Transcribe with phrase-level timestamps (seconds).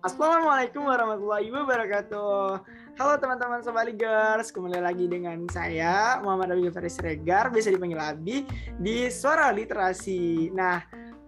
[0.00, 2.64] Assalamualaikum warahmatullahi wabarakatuh.
[2.96, 8.48] Halo teman-teman Sobat Ligers, kembali lagi dengan saya Muhammad Abi Faris Regar, bisa dipanggil Abi
[8.80, 10.56] di Suara Literasi.
[10.56, 10.80] Nah,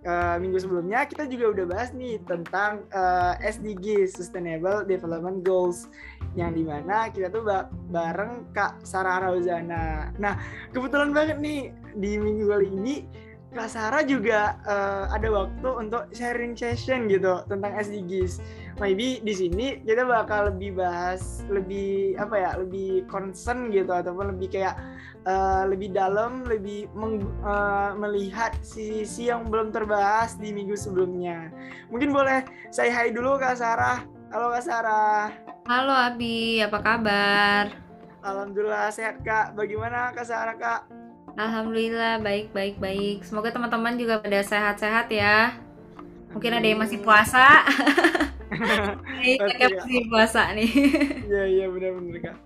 [0.09, 5.93] uh, minggu sebelumnya kita juga udah bahas nih tentang uh, eh, SDG Sustainable Development Goals
[6.33, 7.45] yang di mana kita tuh
[7.93, 10.17] bareng Kak Sarah Rauzana.
[10.17, 10.41] Nah,
[10.73, 13.05] kebetulan banget nih di minggu kali ini
[13.53, 18.41] Kak Sarah juga uh, ada waktu untuk sharing session gitu tentang SDGs.
[18.81, 24.57] Maybe di sini kita bakal lebih bahas lebih apa ya, lebih concern gitu ataupun lebih
[24.57, 24.81] kayak
[25.29, 31.53] uh, lebih dalam, lebih meng, uh, melihat sisi yang belum terbahas di minggu sebelumnya.
[31.93, 34.01] Mungkin boleh saya hai dulu Kak Sarah.
[34.33, 35.29] Halo Kak Sarah.
[35.69, 37.65] Halo Abi, apa kabar?
[38.25, 39.53] Alhamdulillah sehat Kak.
[39.53, 41.02] Bagaimana Kak Sarah Kak?
[41.37, 43.25] Alhamdulillah baik baik baik.
[43.25, 45.57] Semoga teman-teman juga pada sehat-sehat ya.
[46.33, 47.65] Mungkin ada yang masih puasa.
[49.21, 50.71] Kayak masih puasa nih.
[51.25, 52.37] Iya iya benar-benar kak.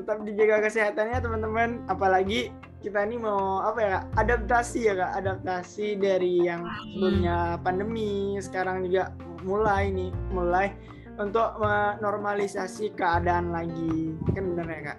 [0.00, 1.70] Tetap dijaga kesehatannya teman-teman.
[1.88, 2.48] Apalagi
[2.84, 9.08] kita ini mau apa ya adaptasi ya kak adaptasi dari yang sebelumnya pandemi sekarang juga
[9.40, 10.68] mulai nih mulai
[11.16, 14.98] untuk menormalisasi keadaan lagi kan benar ya kak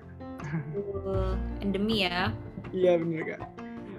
[1.61, 2.33] endemi ya
[2.75, 3.41] Iya benar kak.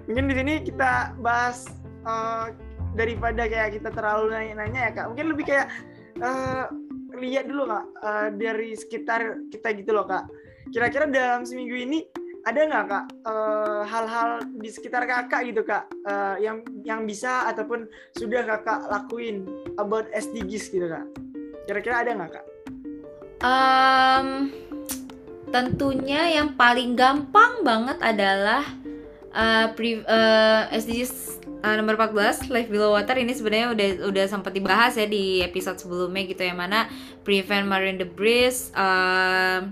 [0.05, 1.65] Mungkin di sini kita bahas
[2.05, 2.53] uh,
[2.93, 5.05] daripada kayak kita terlalu nanya-nanya ya kak.
[5.11, 5.67] Mungkin lebih kayak
[6.21, 6.69] uh,
[7.17, 10.29] lihat dulu kak uh, dari sekitar kita gitu loh kak.
[10.69, 12.05] Kira-kira dalam seminggu ini
[12.47, 13.05] ada nggak kak
[13.91, 19.43] hal-hal uh, di sekitar kakak gitu kak uh, yang yang bisa ataupun sudah kakak lakuin
[19.81, 21.03] about SDGs gitu kak?
[21.65, 22.45] Kira-kira ada nggak kak?
[23.43, 24.49] Um,
[25.51, 28.63] tentunya yang paling gampang banget adalah
[29.31, 33.15] uh, pre, uh, SDGs uh, nomor 14 Life Below Water.
[33.15, 36.91] Ini sebenarnya udah udah sempat dibahas ya di episode sebelumnya gitu yang mana
[37.23, 39.65] prevent marine debris uh,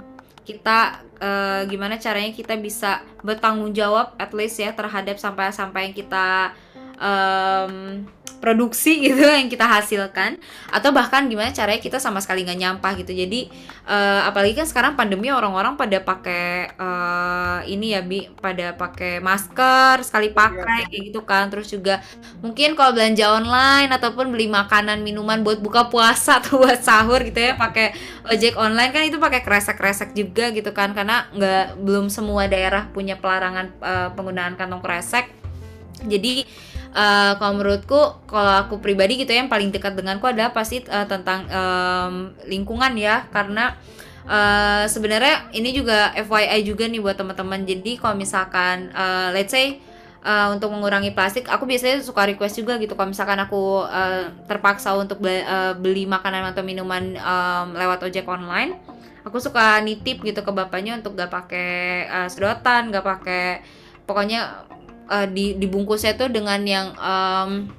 [0.46, 6.54] kita uh, gimana caranya kita bisa bertanggung jawab at least ya terhadap sampai-sampai yang kita
[7.00, 8.06] um,
[8.46, 10.38] produksi gitu yang kita hasilkan.
[10.70, 13.10] Atau bahkan gimana caranya kita sama sekali nggak nyampah gitu.
[13.16, 13.50] Jadi
[13.90, 20.06] uh, apalagi kan sekarang pandemi orang-orang pada pakai uh, ini ya bi pada pakai masker
[20.06, 20.88] sekali pakai iya.
[20.94, 21.50] kayak gitu kan.
[21.50, 22.06] Terus juga
[22.46, 27.42] mungkin kalau belanja online ataupun beli makanan minuman buat buka puasa atau buat sahur gitu
[27.42, 27.98] ya pakai
[28.30, 30.94] ojek online kan itu pakai kresek-kresek juga gitu kan.
[30.94, 35.34] Karena nggak belum semua daerah punya pelarangan uh, penggunaan kantong kresek.
[36.06, 36.46] Jadi
[36.96, 41.04] uh, kalau menurutku kalau aku pribadi gitu ya yang paling dekat denganku adalah pasti uh,
[41.04, 42.14] tentang um,
[42.48, 43.28] lingkungan ya.
[43.30, 43.76] Karena
[44.24, 47.68] uh, sebenarnya ini juga FYI juga nih buat teman-teman.
[47.68, 49.84] Jadi kalau misalkan uh, let's say
[50.24, 52.96] uh, untuk mengurangi plastik aku biasanya suka request juga gitu.
[52.96, 58.24] Kalau misalkan aku uh, terpaksa untuk beli, uh, beli makanan atau minuman um, lewat ojek
[58.26, 58.96] online
[59.26, 63.66] aku suka nitip gitu ke bapaknya untuk gak pakai uh, sedotan gak pakai
[64.06, 64.70] pokoknya
[65.08, 67.70] uh, di dibungkusnya tuh dengan yang um,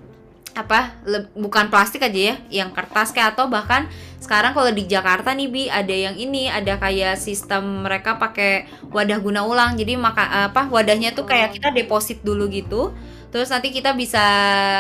[0.56, 3.84] apa le, bukan plastik aja ya yang kertas kayak atau bahkan
[4.16, 9.20] sekarang kalau di Jakarta nih bi ada yang ini ada kayak sistem mereka pakai wadah
[9.20, 9.76] guna ulang.
[9.76, 12.96] Jadi maka apa wadahnya tuh kayak kita deposit dulu gitu.
[13.28, 14.24] Terus nanti kita bisa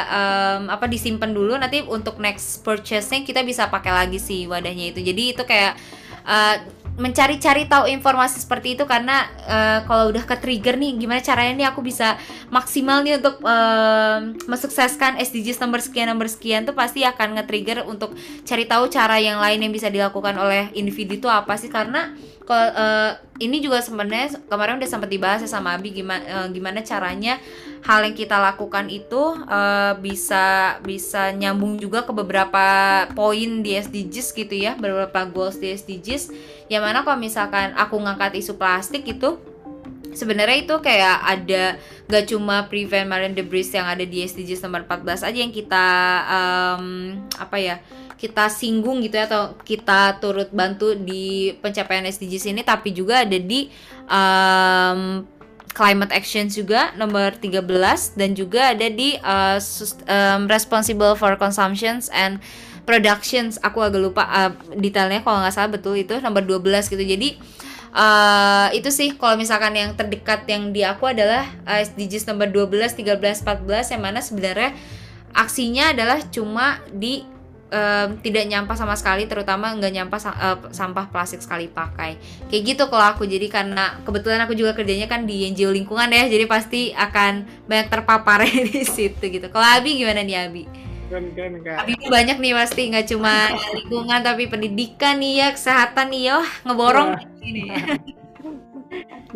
[0.08, 1.60] um, apa disimpan dulu.
[1.60, 5.04] Nanti untuk next purchasing kita bisa pakai lagi sih wadahnya itu.
[5.04, 5.76] Jadi itu kayak
[6.24, 6.56] uh,
[6.96, 11.66] mencari-cari tahu informasi seperti itu karena uh, kalau udah ke trigger nih gimana caranya nih
[11.68, 12.16] aku bisa
[12.48, 18.16] maksimal nih untuk uh, mensukseskan SDGs nomor sekian nomor sekian tuh pasti akan nge-trigger untuk
[18.48, 21.68] cari tahu cara yang lain yang bisa dilakukan oleh individu itu apa sih.
[21.68, 22.16] Karena
[22.48, 23.12] kalau uh,
[23.42, 27.36] ini juga sebenarnya kemarin udah sempat dibahas ya sama Abi gimana uh, gimana caranya
[27.84, 32.66] hal yang kita lakukan itu uh, bisa bisa nyambung juga ke beberapa
[33.12, 36.32] poin di SDGs gitu ya beberapa goals di SDGs
[36.72, 39.36] yang mana kalau misalkan aku ngangkat isu plastik itu
[40.16, 41.76] sebenarnya itu kayak ada
[42.08, 45.86] gak cuma prevent marine debris yang ada di SDGs nomor 14 aja yang kita
[46.24, 46.84] um,
[47.36, 47.76] apa ya
[48.16, 53.36] kita singgung gitu ya atau kita turut bantu di pencapaian SDGs ini tapi juga ada
[53.36, 53.68] di
[54.08, 55.20] um,
[55.76, 57.60] climate action juga nomor 13
[58.16, 59.60] dan juga ada di uh,
[60.08, 62.40] um, responsible for consumptions and
[62.88, 63.60] productions.
[63.60, 67.04] Aku agak lupa uh, detailnya kalau nggak salah betul itu nomor 12 gitu.
[67.04, 67.36] Jadi
[67.92, 72.96] uh, itu sih kalau misalkan yang terdekat yang di aku adalah uh, SDGs nomor 12,
[72.96, 74.72] 13, 14 yang mana sebenarnya
[75.36, 77.35] aksinya adalah cuma di
[77.70, 82.18] um, tidak nyampah sama sekali terutama nggak nyampah uh, sampah plastik sekali pakai.
[82.50, 83.26] Kayak gitu kalau aku.
[83.26, 87.88] Jadi karena kebetulan aku juga kerjanya kan di NGO lingkungan ya jadi pasti akan banyak
[87.90, 89.46] terpapar di situ gitu.
[89.50, 90.64] Kalau Abi gimana nih Abi?
[91.06, 91.86] keren keren kak.
[91.86, 96.34] Abi banyak nih pasti nggak cuma lingkungan tapi pendidikan nih ya kesehatan nih ya.
[96.42, 97.08] Wah, ngeborong
[97.46, 97.70] ini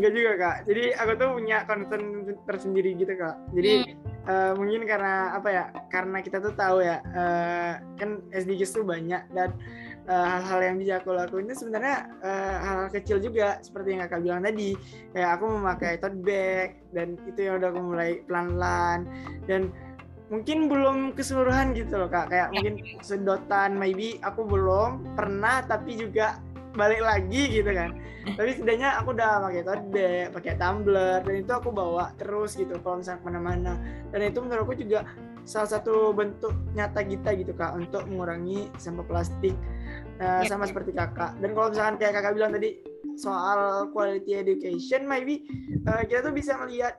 [0.00, 0.56] Enggak juga kak.
[0.64, 2.04] Jadi aku tuh punya concern
[2.48, 3.36] tersendiri gitu kak.
[3.52, 3.92] Jadi
[4.24, 5.64] eh, mungkin karena apa ya?
[5.92, 9.52] Karena kita tuh tahu ya eh, kan SDGs tuh banyak dan
[10.08, 14.24] eh, hal-hal yang bisa aku lakuin itu sebenarnya eh, hal-hal kecil juga seperti yang kakak
[14.24, 14.72] bilang tadi.
[15.12, 19.04] Kayak aku memakai tote bag dan itu yang udah aku mulai pelan-pelan
[19.44, 19.68] dan
[20.32, 26.38] mungkin belum keseluruhan gitu loh kak kayak mungkin sedotan maybe aku belum pernah tapi juga
[26.76, 27.96] balik lagi gitu kan.
[28.20, 33.00] Tapi setidaknya aku udah pakai tote pakai tumbler dan itu aku bawa terus gitu kalau
[33.00, 33.72] misalnya ke mana-mana.
[34.12, 35.08] Dan itu menurut aku juga
[35.48, 39.56] salah satu bentuk nyata kita gitu kak untuk mengurangi sampah plastik
[40.20, 40.52] Nah, Yep.
[40.52, 41.32] sama seperti kakak.
[41.40, 42.70] Dan kalau misalkan kayak kakak bilang tadi
[43.16, 46.94] soal quality education maybe eh, kita tuh bisa melihat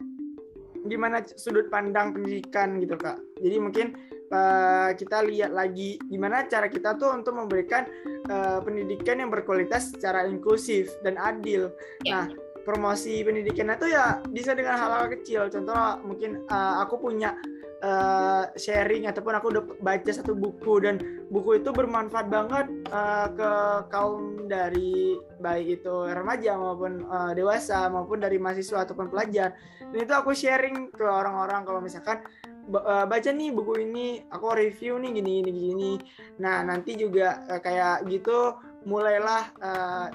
[0.89, 3.21] gimana sudut pandang pendidikan gitu kak.
[3.37, 3.87] Jadi mungkin
[4.31, 7.85] eh, kita lihat lagi gimana cara kita tuh untuk memberikan
[8.25, 11.69] eh, pendidikan yang berkualitas secara inklusif dan adil.
[12.07, 12.25] Ya.
[12.25, 12.25] nah
[12.61, 15.49] promosi pendidikan itu ya bisa dengan hal-hal kecil.
[15.51, 17.35] Contoh mungkin eh, aku punya
[17.81, 21.01] eh, sharing ataupun aku udah baca satu buku dan
[21.33, 23.51] buku itu bermanfaat banget eh, ke
[23.89, 29.57] kaum dari baik itu remaja maupun eh, dewasa maupun dari mahasiswa ataupun pelajar.
[29.91, 32.23] Dan itu aku sharing ke orang-orang kalau misalkan
[32.69, 35.91] baca nih buku ini aku review nih gini gini gini.
[36.39, 40.07] Nah nanti juga eh, kayak gitu mulailah eh,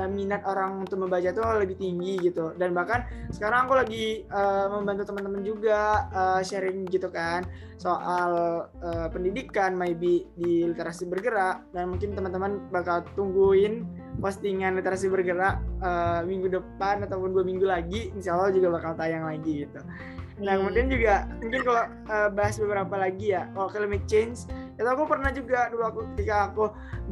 [0.00, 2.52] eh, minat orang untuk membaca tuh lebih tinggi gitu.
[2.56, 7.44] Dan bahkan sekarang aku lagi eh, membantu teman-teman juga eh, sharing gitu kan
[7.76, 11.68] soal eh, pendidikan maybe di literasi bergerak.
[11.72, 13.84] Dan mungkin teman-teman bakal tungguin
[14.20, 19.28] postingan literasi bergerak eh, minggu depan ataupun dua minggu lagi insya Allah juga bakal tayang
[19.28, 19.80] lagi gitu
[20.34, 25.06] nah kemudian juga mungkin kalau eh, bahas beberapa lagi ya kalau climate change itu aku
[25.06, 26.64] pernah juga dulu aku ketika aku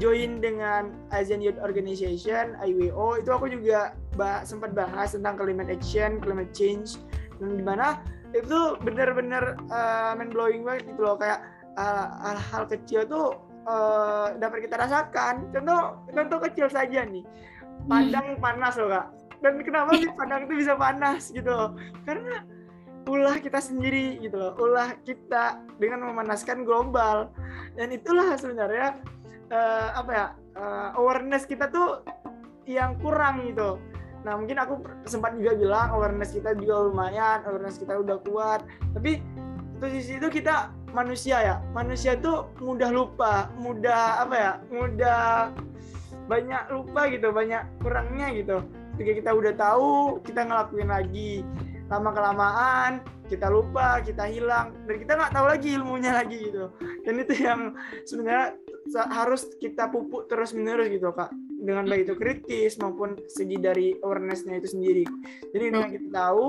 [0.02, 6.18] join dengan Asian Youth Organization IWO itu aku juga bah- sempat bahas tentang climate action
[6.18, 6.98] climate change
[7.38, 8.02] dan di mana
[8.32, 11.44] itu benar-benar uh, mind blowing banget gitu loh kayak
[11.76, 13.26] uh, hal-hal kecil tuh
[13.68, 15.52] uh, dapat kita rasakan.
[15.52, 17.24] Contoh contoh kecil saja nih
[17.86, 19.06] padang panas loh kak.
[19.42, 21.74] Dan kenapa sih padang itu bisa panas gitu loh?
[22.06, 22.46] Karena
[23.06, 27.30] ulah kita sendiri gitu loh ulah kita dengan memanaskan global
[27.74, 28.98] dan itulah sebenarnya
[29.50, 30.26] eh, apa ya
[30.56, 32.04] eh, awareness kita tuh
[32.66, 33.78] yang kurang gitu.
[34.22, 38.62] Nah mungkin aku sempat juga bilang awareness kita juga lumayan awareness kita udah kuat.
[38.94, 39.18] Tapi
[39.82, 41.56] posisi itu kita manusia ya.
[41.74, 45.50] Manusia tuh mudah lupa mudah apa ya mudah
[46.30, 48.62] banyak lupa gitu banyak kurangnya gitu.
[48.94, 49.90] Ketika kita udah tahu
[50.22, 51.42] kita ngelakuin lagi
[51.92, 54.76] lama kelamaan kita lupa kita hilang.
[54.84, 56.68] Dan kita nggak tahu lagi ilmunya lagi gitu.
[57.04, 57.60] Dan itu yang
[58.04, 58.56] sebenarnya
[59.08, 61.32] harus kita pupuk terus menerus gitu kak.
[61.62, 65.04] Dengan baik itu kritis maupun segi dari awarenessnya itu sendiri.
[65.52, 66.44] Jadi dengan kita tahu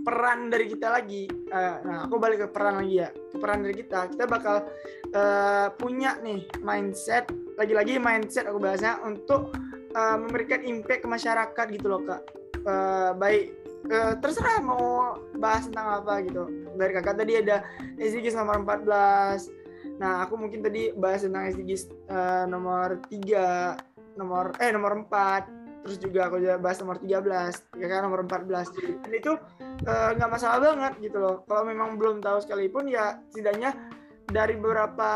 [0.00, 3.08] peran dari kita lagi eh, nah aku balik ke peran lagi ya.
[3.36, 4.66] Peran dari kita kita bakal
[5.14, 9.54] eh, punya nih mindset lagi-lagi mindset aku bahasnya untuk
[9.94, 12.22] eh, memberikan impact ke masyarakat gitu loh kak.
[12.60, 16.44] Eh, baik eh, terserah mau bahas tentang apa gitu.
[16.76, 17.64] Dari kakak tadi ada
[17.96, 19.60] SDGs nomor 14
[20.00, 25.96] nah aku mungkin tadi bahas tentang SDGs eh, nomor 3 nomor eh nomor 4 terus
[26.00, 29.32] juga aku juga bahas nomor 13 kakak nomor 14 dan itu
[29.84, 31.36] eh, nggak masalah banget gitu loh.
[31.44, 33.76] Kalau memang belum tahu sekalipun ya setidaknya
[34.30, 35.10] dari beberapa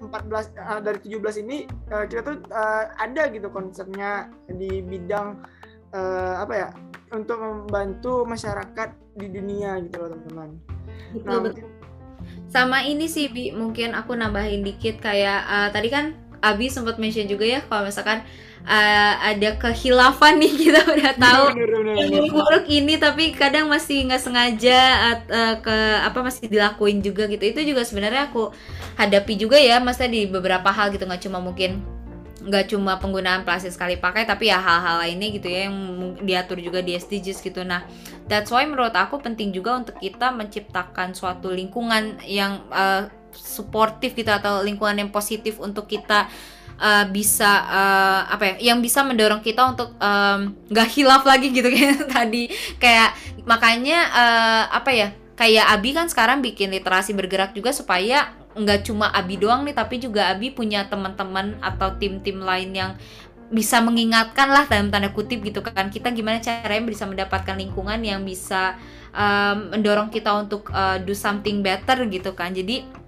[0.00, 5.40] 14 eh, dari 17 ini eh, kita tuh eh, ada gitu konsepnya di bidang
[5.92, 6.68] eh, apa ya
[7.10, 8.88] untuk membantu masyarakat
[9.18, 10.50] di dunia gitu loh teman-teman.
[11.26, 11.66] Nah, betul.
[12.50, 17.28] Sama ini sih Bi, mungkin aku nambahin dikit kayak eh, tadi kan Abi sempat mention
[17.28, 18.24] juga ya kalau misalkan
[18.64, 21.44] eh, ada kehilafan nih kita udah tahu
[22.32, 24.80] buruk ini tapi kadang masih nggak sengaja
[25.14, 28.50] at- eh, ke apa masih dilakuin juga gitu itu juga sebenarnya aku
[28.96, 31.99] hadapi juga ya maksudnya di beberapa hal gitu nggak cuma mungkin
[32.40, 35.76] nggak cuma penggunaan plastik sekali pakai tapi ya hal-hal lainnya gitu ya yang
[36.24, 37.60] diatur juga di SDGs gitu.
[37.62, 37.84] Nah
[38.26, 44.32] that's why menurut aku penting juga untuk kita menciptakan suatu lingkungan yang eh, suportif gitu
[44.32, 46.32] atau lingkungan yang positif untuk kita
[46.80, 49.92] eh, bisa eh, apa ya yang bisa mendorong kita untuk
[50.72, 52.48] nggak hilaf lagi gitu kayak tadi.
[52.80, 53.12] Kayak
[53.44, 59.10] makanya eh, apa ya kayak Abi kan sekarang bikin literasi bergerak juga supaya nggak cuma
[59.14, 62.92] Abi doang nih tapi juga Abi punya teman-teman atau tim-tim lain yang
[63.50, 65.90] bisa mengingatkan lah dalam tanda kutip gitu kan.
[65.90, 68.78] Kita gimana caranya bisa mendapatkan lingkungan yang bisa
[69.10, 72.54] em, mendorong kita untuk eh, do something better gitu kan.
[72.54, 73.00] Jadi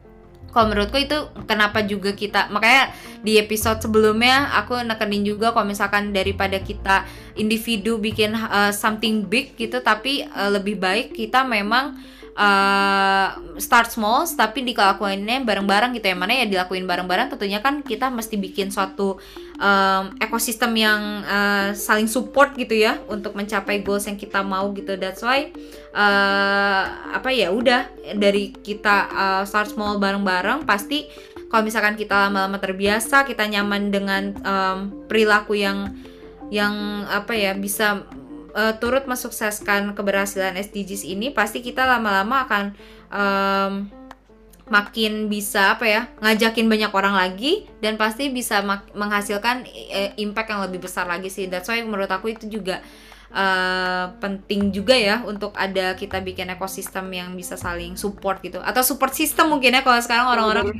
[0.52, 1.16] kalau menurutku itu
[1.48, 2.92] kenapa juga kita makanya
[3.24, 7.08] di episode sebelumnya aku nekenin juga kalau misalkan daripada kita
[7.40, 11.96] individu bikin uh, something big gitu tapi uh, lebih baik kita memang
[12.36, 16.16] uh, start small tapi dilakuinnya bareng-bareng gitu ya.
[16.16, 19.20] Mana ya dilakuin bareng-bareng tentunya kan kita mesti bikin suatu
[19.60, 24.96] um, ekosistem yang uh, saling support gitu ya untuk mencapai goals yang kita mau gitu.
[24.96, 25.52] That's why
[25.92, 26.84] uh,
[27.16, 31.08] apa ya udah dari kita uh, start small bareng-bareng pasti
[31.52, 35.92] kalau misalkan kita lama-lama terbiasa kita nyaman dengan um, perilaku yang
[36.52, 38.04] yang apa ya bisa
[38.54, 42.64] uh, turut mensukseskan keberhasilan SDGs ini pasti kita lama-lama akan
[43.12, 43.72] um,
[44.72, 48.64] makin bisa apa ya ngajakin banyak orang lagi dan pasti bisa
[48.96, 51.50] menghasilkan uh, impact yang lebih besar lagi sih.
[51.50, 52.80] That's why menurut aku itu juga
[53.34, 58.62] uh, penting juga ya untuk ada kita bikin ekosistem yang bisa saling support gitu.
[58.64, 60.72] Atau support system mungkin ya kalau sekarang orang-orang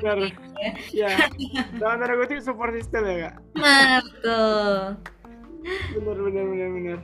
[0.94, 1.28] ya.
[1.76, 3.34] Dalam tanda kutip support system ya kak?
[3.58, 4.72] Nah betul.
[5.94, 6.98] Bener bener bener bener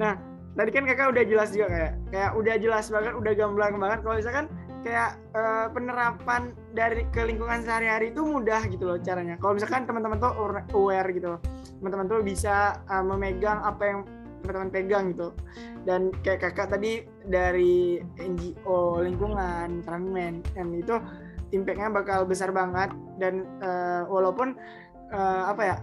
[0.00, 0.18] Nah,
[0.54, 4.16] tadi kan kakak udah jelas juga kayak kayak udah jelas banget, udah gamblang banget kalau
[4.18, 4.46] misalkan
[4.84, 9.40] kayak uh, penerapan dari ke lingkungan sehari-hari itu mudah gitu loh caranya.
[9.40, 10.32] Kalau misalkan teman-teman tuh
[10.76, 11.40] aware gitu,
[11.80, 13.98] teman-teman tuh bisa uh, memegang apa yang
[14.44, 15.28] teman-teman pegang gitu.
[15.88, 21.00] Dan kayak kakak tadi dari NGO lingkungan, Transmen, dan itu
[21.56, 22.92] impactnya bakal besar banget.
[23.16, 24.52] Dan uh, walaupun
[25.16, 25.76] uh, apa ya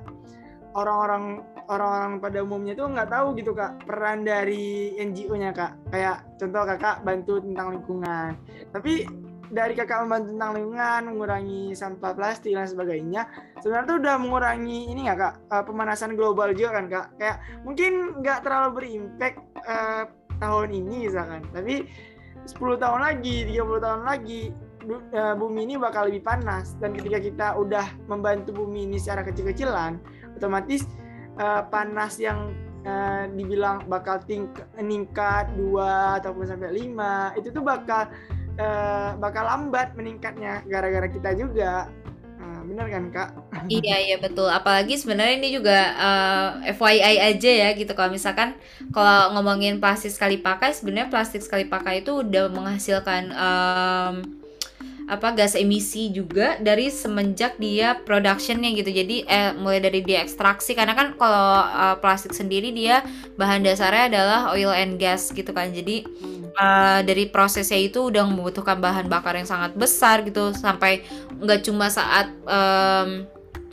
[0.77, 1.41] orang-orang
[1.71, 5.71] orang-orang pada umumnya tuh nggak tahu gitu kak peran dari NGO-nya kak.
[5.87, 8.35] Kayak contoh kakak bantu tentang lingkungan.
[8.75, 9.07] Tapi
[9.51, 13.27] dari kakak membantu tentang lingkungan mengurangi sampah plastik dan sebagainya
[13.59, 15.35] sebenarnya tuh udah mengurangi ini nggak kak?
[15.47, 17.07] Uh, pemanasan global juga kan kak?
[17.15, 20.03] Kayak mungkin nggak terlalu berimpact uh,
[20.43, 21.41] tahun ini misalkan.
[21.55, 21.87] Tapi
[22.41, 24.41] 10 tahun lagi 30 tahun lagi
[25.15, 26.75] uh, bumi ini bakal lebih panas.
[26.83, 29.99] Dan ketika kita udah membantu bumi ini secara kecil-kecilan
[30.41, 30.89] otomatis
[31.39, 32.51] uh, panas yang
[32.85, 38.09] uh, dibilang bakal ting meningkat dua ataupun sampai lima itu tuh bakal
[38.57, 41.88] uh, bakal lambat meningkatnya gara-gara kita juga.
[42.41, 43.29] Uh, bener kan kak?
[43.69, 44.50] Iya iya betul.
[44.50, 47.93] Apalagi sebenarnya ini juga uh, FYI aja ya gitu.
[47.93, 48.57] Kalau misalkan
[48.89, 54.40] kalau ngomongin plastik sekali pakai sebenarnya plastik sekali pakai itu udah menghasilkan um,
[55.10, 58.91] apa gas emisi juga dari semenjak dia productionnya gitu.
[58.91, 63.01] Jadi eh, mulai dari dia ekstraksi karena kan kalau uh, plastik sendiri dia
[63.36, 65.74] bahan dasarnya adalah oil and gas gitu kan.
[65.74, 66.05] Jadi
[66.58, 70.53] uh, dari prosesnya itu udah membutuhkan bahan bakar yang sangat besar gitu.
[70.53, 71.03] Sampai
[71.41, 73.25] nggak cuma saat um,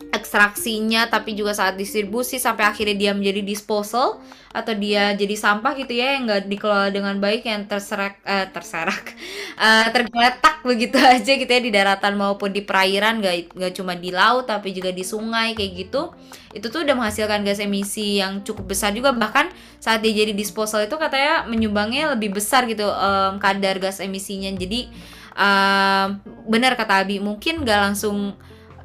[0.09, 5.93] ekstraksinya tapi juga saat distribusi sampai akhirnya dia menjadi disposal atau dia jadi sampah gitu
[5.93, 9.13] ya yang nggak dikelola dengan baik yang terserak uh, terserak
[9.61, 14.11] uh, tergeletak begitu aja gitu ya di daratan maupun di perairan nggak nggak cuma di
[14.11, 16.13] laut tapi juga di sungai kayak gitu.
[16.57, 20.89] Itu tuh udah menghasilkan gas emisi yang cukup besar juga bahkan saat dia jadi disposal
[20.89, 24.49] itu katanya menyumbangnya lebih besar gitu um, kadar gas emisinya.
[24.57, 24.89] Jadi
[25.37, 28.35] um, benar kata Abi mungkin nggak langsung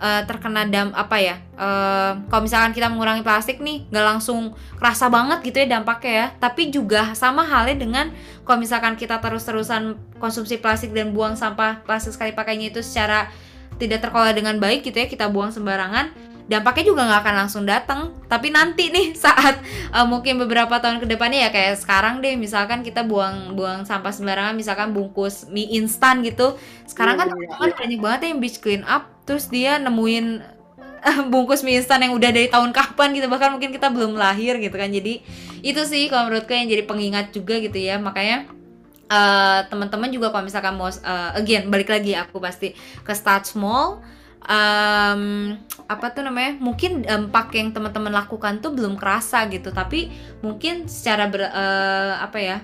[0.04, 5.08] uh, terkena dam apa ya uh, kalau misalkan kita mengurangi plastik nih nggak langsung kerasa
[5.08, 6.28] banget gitu ya dampaknya ya.
[6.44, 8.06] Tapi juga sama halnya dengan
[8.44, 13.32] kalau misalkan kita terus-terusan konsumsi plastik dan buang sampah plastik sekali pakainya itu secara
[13.80, 18.12] tidak terkelola dengan baik gitu ya kita buang sembarangan dampaknya juga nggak akan langsung datang
[18.28, 19.64] tapi nanti nih saat
[19.96, 24.12] uh, mungkin beberapa tahun ke depannya ya kayak sekarang deh misalkan kita buang buang sampah
[24.12, 26.60] sembarangan misalkan bungkus mie instan gitu.
[26.84, 27.78] Sekarang kan iya, teman-teman iya.
[27.80, 30.44] banyak banget yang beach clean up terus dia nemuin
[31.08, 33.32] uh, bungkus mie instan yang udah dari tahun kapan gitu.
[33.32, 34.92] Bahkan mungkin kita belum lahir gitu kan.
[34.92, 35.24] Jadi
[35.64, 37.96] itu sih kalau menurutku yang jadi pengingat juga gitu ya.
[37.96, 38.52] Makanya
[39.08, 44.04] uh, teman-teman juga kalau misalkan mau uh, again balik lagi aku pasti ke start small
[44.48, 45.56] um,
[45.88, 46.60] apa tuh namanya?
[46.60, 49.72] Mungkin dampak yang teman-teman lakukan tuh belum kerasa gitu.
[49.72, 50.12] Tapi
[50.44, 52.58] mungkin secara ber, uh, apa ya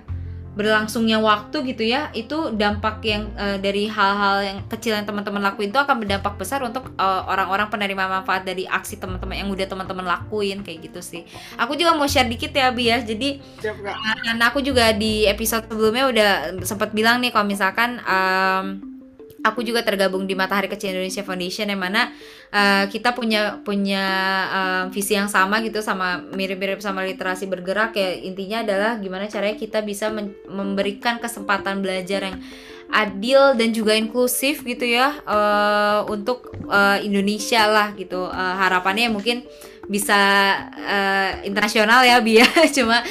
[0.60, 5.72] berlangsungnya waktu gitu ya itu dampak yang uh, dari hal-hal yang kecil yang teman-teman lakuin
[5.72, 10.04] itu akan berdampak besar untuk orang orang-orang penerima manfaat dari aksi teman-teman yang udah teman-teman
[10.04, 11.24] lakuin kayak gitu sih.
[11.56, 13.00] Aku juga mau share dikit ya Bi ya.
[13.00, 16.32] Jadi karena aku juga di episode sebelumnya udah
[16.68, 18.99] sempat bilang nih kalau misalkan um,
[19.44, 22.12] aku juga tergabung di Matahari Kecil Indonesia Foundation yang mana
[22.52, 24.06] uh, kita punya punya
[24.50, 29.56] uh, visi yang sama gitu sama mirip-mirip sama literasi bergerak ya intinya adalah gimana caranya
[29.56, 30.12] kita bisa
[30.48, 32.38] memberikan kesempatan belajar yang
[32.90, 38.26] adil dan juga inklusif gitu ya uh, untuk uh, Indonesia lah gitu.
[38.26, 39.46] Uh, harapannya mungkin
[39.90, 40.22] bisa
[40.70, 42.48] uh, internasional ya Bi ya.
[42.78, 43.02] Cuma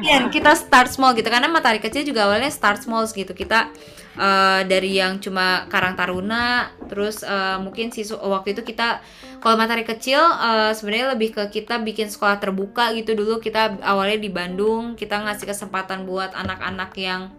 [0.00, 1.26] ya, kita start small gitu.
[1.26, 3.34] Karena matahari kecil juga awalnya start small gitu.
[3.34, 3.74] Kita
[4.14, 9.02] uh, dari yang cuma Karang Taruna terus uh, mungkin siswa waktu itu kita
[9.42, 13.42] kalau matahari kecil uh, sebenarnya lebih ke kita bikin sekolah terbuka gitu dulu.
[13.42, 17.34] Kita awalnya di Bandung kita ngasih kesempatan buat anak-anak yang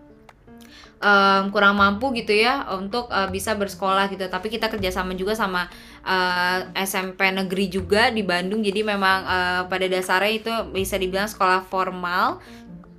[1.00, 4.28] um, kurang mampu gitu ya untuk uh, bisa bersekolah gitu.
[4.28, 5.68] Tapi kita kerjasama juga sama
[6.04, 8.62] uh, SMP negeri juga di Bandung.
[8.62, 12.44] Jadi memang uh, pada dasarnya itu bisa dibilang sekolah formal.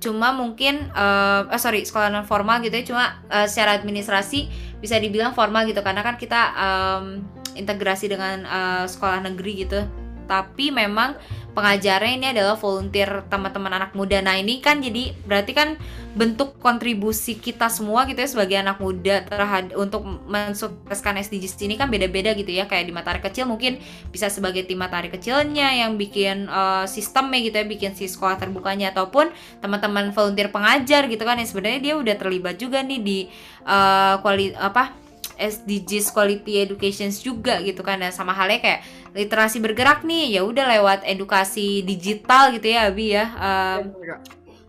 [0.01, 2.85] Cuma mungkin uh, eh sorry sekolah non formal gitu ya.
[2.85, 4.49] Cuma uh, secara administrasi
[4.81, 5.79] bisa dibilang formal gitu.
[5.85, 7.21] Karena kan kita um,
[7.53, 10.00] integrasi dengan uh, sekolah negeri gitu
[10.31, 11.19] tapi memang
[11.51, 14.23] pengajarnya ini adalah volunteer teman-teman anak muda.
[14.23, 15.75] Nah, ini kan jadi berarti kan
[16.15, 21.91] bentuk kontribusi kita semua gitu ya sebagai anak muda terhadap untuk mensukseskan SDGs ini kan
[21.91, 22.71] beda-beda gitu ya.
[22.71, 23.83] Kayak di Matahari Kecil mungkin
[24.15, 28.95] bisa sebagai tim Matahari Kecilnya yang bikin uh, sistemnya gitu ya, bikin si sekolah terbukanya
[28.95, 33.19] ataupun teman-teman volunteer pengajar gitu kan yang sebenarnya dia udah terlibat juga nih di
[33.67, 35.00] uh, kuali apa
[35.41, 37.97] SDGs quality education juga gitu kan.
[37.97, 38.85] Dan sama halnya kayak
[39.17, 43.25] literasi bergerak nih ya udah lewat edukasi digital gitu ya Abi ya.
[43.41, 43.81] Um,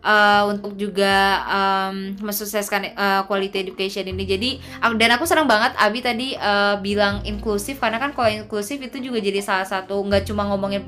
[0.02, 4.24] uh, untuk juga um, mensukseskan uh, quality education ini.
[4.26, 4.50] Jadi
[4.98, 9.22] dan aku senang banget Abi tadi uh, bilang inklusif karena kan kalau inklusif itu juga
[9.22, 10.82] jadi salah satu nggak cuma ngomongin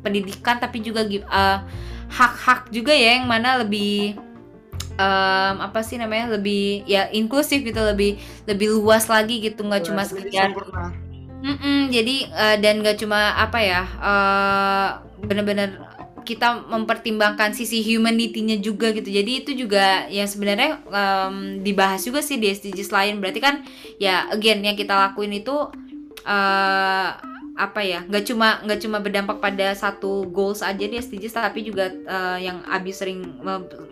[0.00, 1.04] pendidikan tapi juga
[2.08, 4.16] hak-hak juga ya yang mana lebih
[4.98, 10.02] um, apa sih namanya lebih ya inklusif gitu lebih lebih luas lagi gitu nggak cuma
[10.06, 10.54] sekedar
[11.44, 14.88] mm -mm, jadi uh, dan nggak cuma apa ya uh,
[15.24, 19.12] bener-bener kita mempertimbangkan sisi humanity-nya juga gitu.
[19.12, 23.20] Jadi itu juga yang sebenarnya um, dibahas juga sih di SDGs lain.
[23.20, 23.60] Berarti kan
[24.00, 25.52] ya again yang kita lakuin itu
[26.24, 27.10] uh,
[27.54, 31.86] apa ya nggak cuma nggak cuma berdampak pada satu goals aja di SDGs tapi juga
[32.06, 33.22] uh, yang Abi sering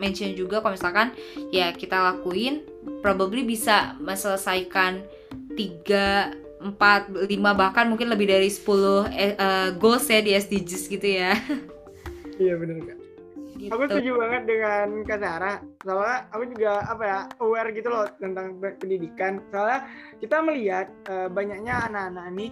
[0.03, 1.15] mention juga kalau misalkan
[1.55, 2.67] ya kita lakuin
[2.99, 5.07] probably bisa menyelesaikan
[5.55, 8.63] tiga empat lima bahkan mungkin lebih dari 10
[9.15, 11.35] eh, uh, goals ya di SDGs gitu ya.
[12.43, 13.02] Iya benar kak
[13.57, 13.71] gitu.
[13.73, 15.57] aku setuju banget dengan Kak Sarah.
[15.83, 19.43] Soalnya aku juga apa ya aware gitu loh tentang pendidikan.
[19.53, 19.81] Soalnya
[20.19, 22.47] kita melihat uh, banyaknya anak-anak ini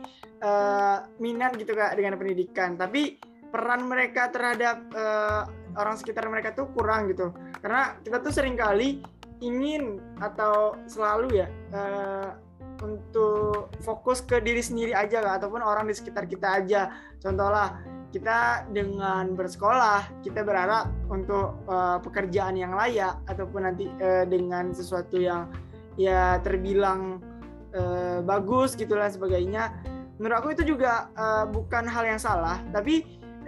[0.45, 2.77] uh, minat gitu kak dengan pendidikan.
[2.77, 3.17] Tapi
[3.51, 7.35] peran mereka terhadap uh, orang sekitar mereka tuh kurang gitu.
[7.61, 9.03] Karena kita tuh sering kali
[9.41, 12.37] ingin atau selalu ya uh,
[12.81, 16.93] untuk fokus ke diri sendiri aja kak ataupun orang di sekitar kita aja.
[17.21, 24.75] Contohlah kita dengan bersekolah kita berharap untuk uh, pekerjaan yang layak ataupun nanti uh, dengan
[24.75, 25.47] sesuatu yang
[25.95, 27.23] ya terbilang
[27.75, 29.71] uh, bagus gitulah sebagainya.
[30.19, 32.59] Menurut aku itu juga uh, bukan hal yang salah.
[32.75, 33.07] Tapi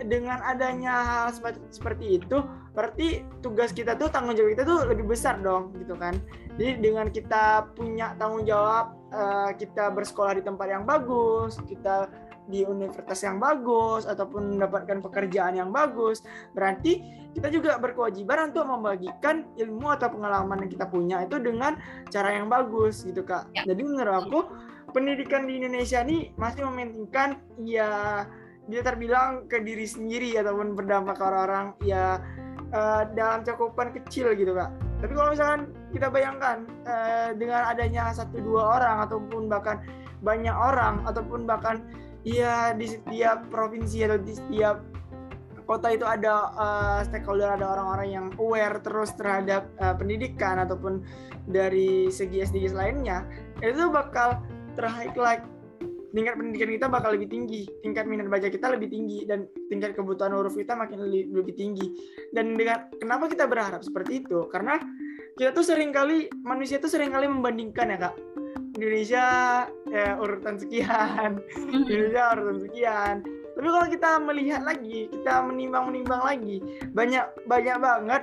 [0.08, 1.28] dengan adanya hal
[1.68, 2.40] seperti itu
[2.72, 6.16] berarti tugas kita tuh tanggung jawab kita tuh lebih besar dong gitu kan.
[6.56, 8.96] Jadi dengan kita punya tanggung jawab
[9.60, 12.08] kita bersekolah di tempat yang bagus kita
[12.50, 16.26] di universitas yang bagus ataupun mendapatkan pekerjaan yang bagus
[16.56, 17.02] berarti
[17.32, 21.78] kita juga berkewajiban untuk membagikan ilmu atau pengalaman yang kita punya itu dengan
[22.10, 23.62] cara yang bagus gitu kak ya.
[23.66, 24.38] jadi menurut aku
[24.92, 28.24] pendidikan di Indonesia ini masih mementingkan ya
[28.66, 32.22] dia terbilang ke diri sendiri ataupun berdampak ke orang-orang ya
[32.74, 34.70] uh, dalam cakupan kecil gitu kak
[35.02, 39.82] tapi kalau misalkan kita bayangkan uh, dengan adanya satu dua orang ataupun bahkan
[40.22, 41.82] banyak orang ataupun bahkan
[42.22, 44.78] Iya di setiap provinsi atau di setiap
[45.66, 51.02] kota itu ada uh, stakeholder ada orang-orang yang aware terus terhadap uh, pendidikan ataupun
[51.46, 53.26] dari segi SDGs lainnya
[53.62, 54.42] itu bakal
[54.74, 55.42] terhighlight
[56.12, 60.34] tingkat pendidikan kita bakal lebih tinggi tingkat minat baca kita lebih tinggi dan tingkat kebutuhan
[60.36, 61.86] huruf kita makin lebih, tinggi.
[62.36, 64.44] Dan dengan kenapa kita berharap seperti itu?
[64.52, 64.76] Karena
[65.40, 68.14] kita tuh sering kali manusia tuh sering kali membandingkan ya kak
[68.82, 69.26] Indonesia
[69.86, 71.86] ya urutan sekian mm-hmm.
[71.90, 73.14] Indonesia urutan sekian
[73.52, 76.58] tapi kalau kita melihat lagi kita menimbang-menimbang lagi
[76.90, 78.22] banyak banyak banget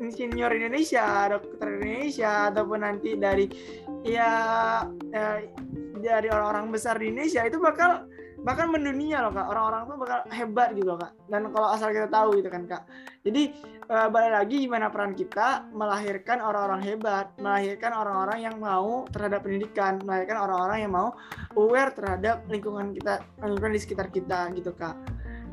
[0.00, 3.46] insinyur Indonesia dokter Indonesia ataupun nanti dari
[4.06, 4.32] ya,
[5.12, 5.42] ya
[5.98, 8.06] dari orang-orang besar di Indonesia itu bakal
[8.46, 12.38] bahkan mendunia loh kak orang-orang tuh bakal hebat gitu kak dan kalau asal kita tahu
[12.38, 12.82] gitu kan kak
[13.26, 13.42] jadi
[13.90, 19.98] uh, balik lagi gimana peran kita melahirkan orang-orang hebat melahirkan orang-orang yang mau terhadap pendidikan
[20.06, 21.08] melahirkan orang-orang yang mau
[21.58, 24.94] aware terhadap lingkungan kita lingkungan di sekitar kita gitu kak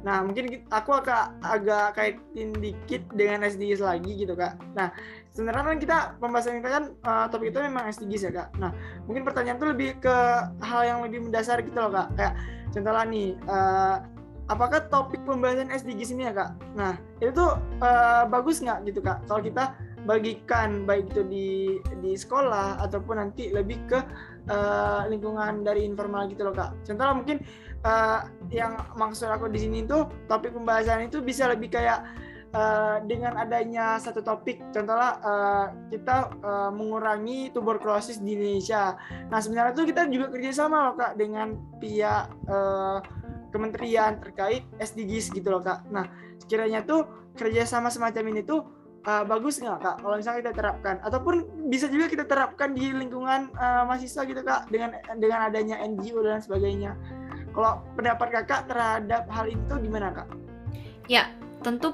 [0.06, 4.54] Nah, mungkin aku agak agak kaitin dikit dengan SDGs lagi gitu, Kak.
[4.78, 4.94] Nah,
[5.34, 8.50] sebenarnya kan kita pembahasan kita kan uh, topik itu memang SDGs ya, Kak.
[8.62, 8.70] Nah,
[9.10, 10.16] mungkin pertanyaan tuh lebih ke
[10.62, 12.14] hal yang lebih mendasar gitu loh, Kak.
[12.14, 12.34] Kayak
[12.76, 14.04] contohnya nih uh,
[14.52, 16.52] apakah topik pembahasan SDGs ini ya kak?
[16.78, 19.24] Nah itu tuh uh, bagus nggak gitu kak?
[19.26, 19.74] Kalau kita
[20.06, 21.50] bagikan baik itu di
[22.04, 24.00] di sekolah ataupun nanti lebih ke
[24.54, 26.78] uh, lingkungan dari informal gitu loh kak.
[26.86, 27.38] Contohnya mungkin
[27.82, 32.06] uh, yang maksud aku di sini tuh topik pembahasan itu bisa lebih kayak
[32.56, 38.96] uh, dengan adanya satu topik contohnya uh, kita uh, mengurangi tuberkulosis di Indonesia.
[39.28, 43.04] Nah sebenarnya tuh kita juga kerjasama loh kak dengan pihak uh,
[43.52, 45.84] kementerian terkait SDGs gitu loh kak.
[45.92, 46.08] Nah
[46.40, 48.64] sekiranya tuh kerjasama semacam ini tuh
[49.04, 49.96] uh, bagus nggak kak?
[50.00, 50.96] Kalau misalnya kita terapkan.
[51.04, 56.24] Ataupun bisa juga kita terapkan di lingkungan uh, mahasiswa gitu kak dengan dengan adanya NGO
[56.24, 56.96] dan sebagainya.
[57.56, 60.28] Kalau pendapat kakak terhadap hal itu gimana kak?
[61.08, 61.32] Ya
[61.66, 61.94] tentu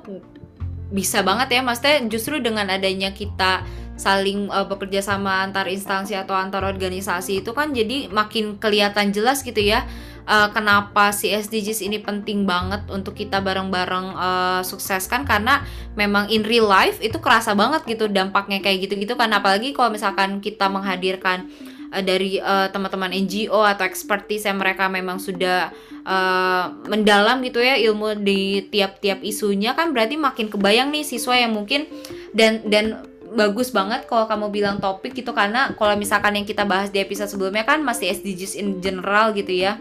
[0.91, 3.63] bisa banget ya maksudnya justru dengan adanya kita
[3.95, 9.45] saling uh, bekerja sama antar instansi atau antar organisasi itu kan jadi makin kelihatan jelas
[9.45, 9.87] gitu ya
[10.25, 15.63] uh, kenapa si SDGs ini penting banget untuk kita bareng-bareng uh, sukseskan karena
[15.97, 19.31] memang in real life itu kerasa banget gitu dampaknya kayak gitu-gitu kan.
[19.31, 21.49] Apalagi kalau misalkan kita menghadirkan
[21.91, 25.69] uh, dari uh, teman-teman NGO atau expertise yang mereka memang sudah
[26.07, 31.53] uh, mendalam gitu ya ilmu di tiap-tiap isunya kan berarti makin kebayang nih siswa yang
[31.53, 31.85] mungkin
[32.33, 35.31] dan dan bagus banget kalau kamu bilang topik gitu.
[35.31, 39.51] Karena kalau misalkan yang kita bahas di episode sebelumnya kan masih SDGs in general gitu
[39.55, 39.79] ya.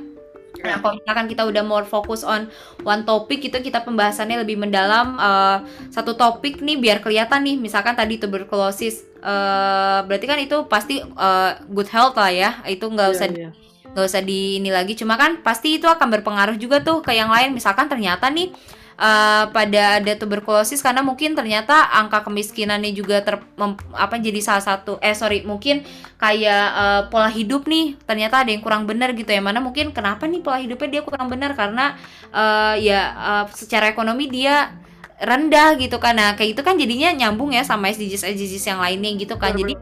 [0.61, 2.51] Nah, kalau misalkan kita udah more fokus on
[2.83, 7.57] one topic itu kita pembahasannya lebih mendalam uh, satu topik nih biar kelihatan nih.
[7.57, 12.51] Misalkan tadi tuberkulosis uh, berarti kan itu pasti uh, good health lah ya.
[12.67, 13.53] Itu nggak yeah, usah yeah.
[13.93, 14.97] nggak usah di ini lagi.
[14.97, 17.53] Cuma kan pasti itu akan berpengaruh juga tuh ke yang lain.
[17.55, 18.53] Misalkan ternyata nih
[19.01, 24.63] uh, pada ada tuberkulosis karena mungkin ternyata angka kemiskinannya juga ter mem, apa jadi salah
[24.63, 25.83] satu eh sorry mungkin
[26.21, 29.41] kayak uh, pola hidup nih ternyata ada yang kurang benar gitu ya.
[29.41, 31.57] Mana mungkin kenapa nih pola hidupnya dia kurang benar?
[31.57, 31.97] Karena
[32.31, 34.77] uh, ya uh, secara ekonomi dia
[35.21, 36.17] rendah gitu kan.
[36.17, 39.53] Nah kayak itu kan jadinya nyambung ya sama SDGs SDGs yang lainnya gitu kan.
[39.53, 39.77] Jadi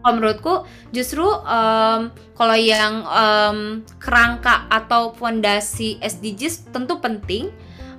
[0.00, 0.54] kalau menurutku
[0.92, 3.58] justru um, kalau yang um,
[4.00, 7.52] kerangka atau fondasi SDGs tentu penting.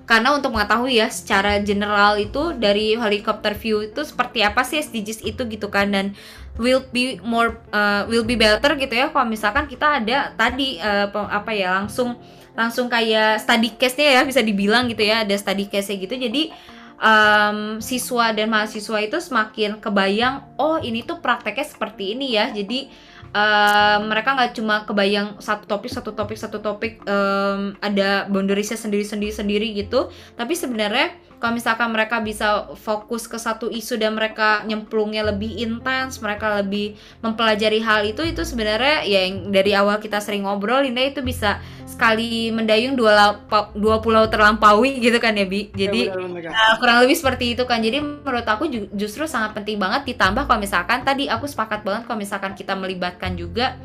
[0.05, 5.25] Karena untuk mengetahui ya secara general itu dari helikopter view itu seperti apa sih SDGs
[5.25, 5.89] itu gitu kan.
[5.89, 6.13] Dan
[6.55, 11.11] will be more uh, will be better gitu ya kalau misalkan kita ada tadi uh,
[11.11, 12.15] apa ya langsung
[12.55, 16.15] langsung kayak study case-nya ya bisa dibilang gitu ya ada study case-nya gitu.
[16.15, 16.55] Jadi
[16.99, 22.47] um, siswa dan mahasiswa itu semakin kebayang oh ini tuh prakteknya seperti ini ya.
[22.55, 22.87] Jadi
[23.35, 29.03] uh, mereka nggak cuma kebayang satu topik satu topik satu topik um, ada boundariesnya sendiri
[29.03, 30.07] sendiri sendiri gitu.
[30.39, 36.23] Tapi sebenarnya kalau misalkan mereka bisa fokus ke satu isu dan mereka nyemplungnya lebih intens
[36.23, 41.11] mereka lebih mempelajari hal itu itu sebenarnya ya yang dari awal kita sering ngobrol ini
[41.11, 43.39] itu bisa sekali mendayung dua
[43.77, 46.51] dua pulau terlampaui gitu kan ya bi iya, jadi ya.
[46.51, 50.59] Uh, kurang lebih seperti itu kan jadi menurut aku justru sangat penting banget ditambah kalau
[50.59, 53.79] misalkan tadi aku sepakat banget kalau misalkan kita melibatkan juga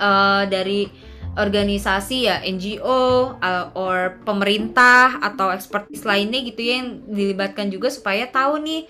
[0.00, 1.09] uh, dari
[1.40, 8.28] organisasi ya NGO uh, or pemerintah atau ekspertis lainnya gitu ya yang dilibatkan juga supaya
[8.28, 8.84] tahu nih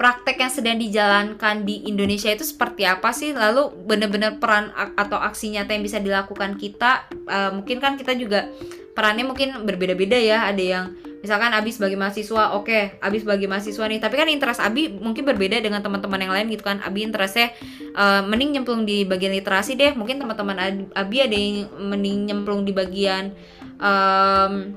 [0.00, 3.36] praktek yang sedang dijalankan di Indonesia itu seperti apa sih?
[3.36, 8.48] Lalu benar-benar peran atau aksi nyata yang bisa dilakukan kita uh, mungkin kan kita juga
[8.96, 10.86] perannya mungkin berbeda-beda ya ada yang
[11.22, 14.02] misalkan Abi sebagai mahasiswa oke okay, Abi sebagai mahasiswa nih.
[14.02, 16.82] Tapi kan interest Abi mungkin berbeda dengan teman-teman yang lain gitu kan.
[16.82, 17.54] Abi interestnya
[17.94, 19.94] uh, mending nyemplung di bagian literasi deh.
[19.94, 23.30] Mungkin teman-teman Abi ada yang mending nyemplung di bagian
[23.78, 24.74] um,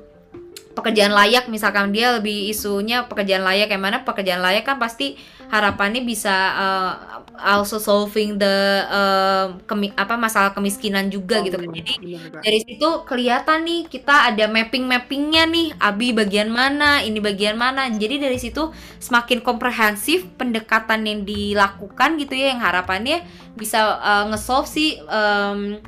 [0.75, 5.15] pekerjaan layak misalkan dia lebih isunya pekerjaan layak yang mana pekerjaan layak kan pasti
[5.47, 6.93] harapannya bisa uh,
[7.39, 11.69] also solving the uh, kemi apa masalah kemiskinan juga oh, gitu kan.
[11.71, 17.55] Jadi bener, dari situ kelihatan nih kita ada mapping-mappingnya nih Abi bagian mana, ini bagian
[17.55, 17.87] mana.
[17.87, 23.23] Jadi dari situ semakin komprehensif pendekatan yang dilakukan gitu ya yang harapannya
[23.55, 25.79] bisa uh, nge-solve sih um,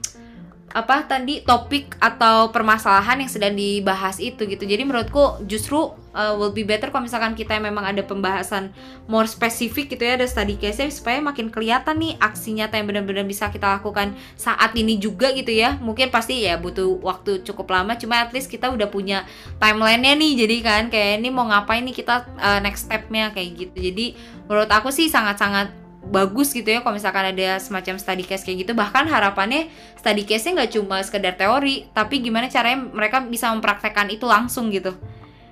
[0.75, 4.67] apa tadi topik atau permasalahan yang sedang dibahas itu gitu.
[4.67, 8.75] Jadi menurutku justru uh, will be better kalau misalkan kita memang ada pembahasan
[9.08, 13.23] more spesifik gitu ya ada study case supaya makin kelihatan nih aksi nyata yang benar-benar
[13.23, 15.80] bisa kita lakukan saat ini juga gitu ya.
[15.80, 19.23] Mungkin pasti ya butuh waktu cukup lama cuma at least kita udah punya
[19.63, 20.34] timelinenya nih.
[20.45, 23.77] Jadi kan kayak ini mau ngapain nih kita uh, next stepnya kayak gitu.
[23.80, 24.06] Jadi
[24.51, 28.71] menurut aku sih sangat-sangat bagus gitu ya kalau misalkan ada semacam study case kayak gitu.
[28.73, 29.67] Bahkan harapannya
[29.99, 34.95] study case-nya nggak cuma sekedar teori tapi gimana caranya mereka bisa mempraktekkan itu langsung gitu.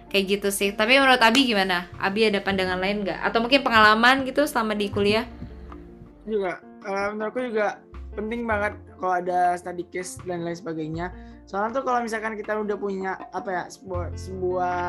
[0.10, 0.72] Kayak gitu sih.
[0.72, 1.92] Tapi menurut Abi gimana?
[2.00, 3.20] Abi ada pandangan lain nggak?
[3.20, 5.28] Atau mungkin pengalaman gitu selama di kuliah?
[6.24, 7.84] Juga uh, menurutku juga
[8.16, 11.12] penting banget kalau ada study case dan lain sebagainya.
[11.46, 14.80] Soalnya tuh kalau misalkan kita udah punya apa ya sebuah, sebuah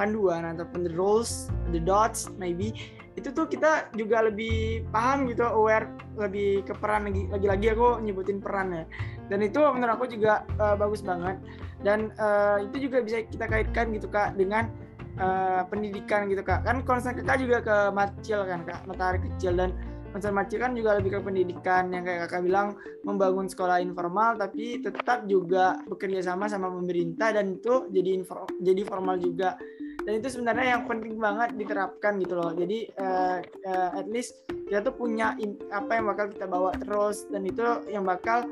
[0.00, 2.72] panduan ataupun the rules the dots maybe
[3.20, 8.40] itu tuh kita juga lebih paham gitu aware lebih ke peran lagi lagi-lagi aku nyebutin
[8.40, 8.84] peran ya.
[9.28, 11.36] Dan itu menurut aku juga uh, bagus banget.
[11.84, 14.72] Dan uh, itu juga bisa kita kaitkan gitu kak dengan
[15.20, 16.64] uh, pendidikan gitu kak.
[16.64, 19.52] Kan konsen kakak juga ke macil kan kak matahari kecil.
[19.52, 19.76] Dan
[20.10, 21.92] konsen macil kan juga lebih ke pendidikan.
[21.92, 22.68] Yang kayak kakak bilang
[23.04, 27.36] membangun sekolah informal tapi tetap juga bekerja sama sama pemerintah.
[27.36, 28.24] Dan itu jadi
[28.64, 29.60] jadi formal juga
[30.04, 32.52] dan itu sebenarnya yang penting banget diterapkan gitu loh.
[32.56, 37.28] Jadi uh, uh, at least kita tuh punya in, apa yang bakal kita bawa terus
[37.28, 38.46] dan itu yang bakal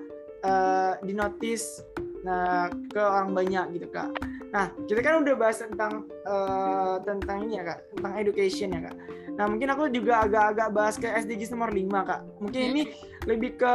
[0.44, 1.82] uh, dinotis
[2.26, 4.10] nah ke orang banyak gitu kak.
[4.50, 7.78] Nah kita kan udah bahas tentang uh, tentang ini ya kak.
[7.96, 8.96] Tentang education ya kak.
[9.38, 12.20] Nah mungkin aku juga agak-agak bahas ke SDGs nomor 5 kak.
[12.42, 12.82] Mungkin ini
[13.28, 13.74] lebih ke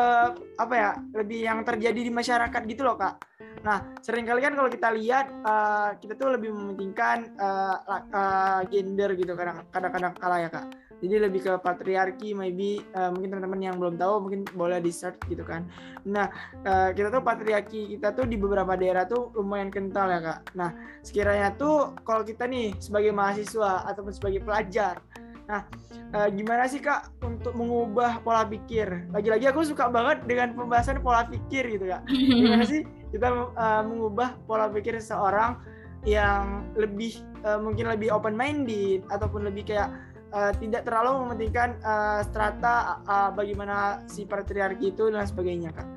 [0.59, 3.21] apa ya lebih yang terjadi di masyarakat gitu loh kak
[3.63, 7.79] Nah, sering kali kan kalau kita lihat uh, kita tuh lebih mementingkan uh,
[8.11, 9.33] uh, gender gitu
[9.71, 10.67] kadang-kadang kala ya kak.
[11.03, 15.19] Jadi lebih ke patriarki, maybe uh, mungkin teman-teman yang belum tahu mungkin boleh di search
[15.27, 15.67] gitu kan.
[16.07, 16.31] Nah,
[16.63, 20.39] uh, kita tuh patriarki kita tuh di beberapa daerah tuh lumayan kental ya kak.
[20.55, 20.71] Nah,
[21.03, 25.03] sekiranya tuh kalau kita nih sebagai mahasiswa ataupun sebagai pelajar,
[25.43, 25.67] nah
[26.15, 29.11] uh, gimana sih kak untuk mengubah pola pikir?
[29.11, 32.07] Lagi-lagi aku suka banget dengan pembahasan pola pikir gitu kak.
[32.07, 32.83] Gimana sih?
[33.13, 35.61] kita uh, mengubah pola pikir seseorang
[36.03, 39.93] yang lebih uh, mungkin lebih open minded ataupun lebih kayak
[40.33, 45.87] uh, tidak terlalu mementingkan uh, strata uh, bagaimana si patriarki itu dan sebagainya kak.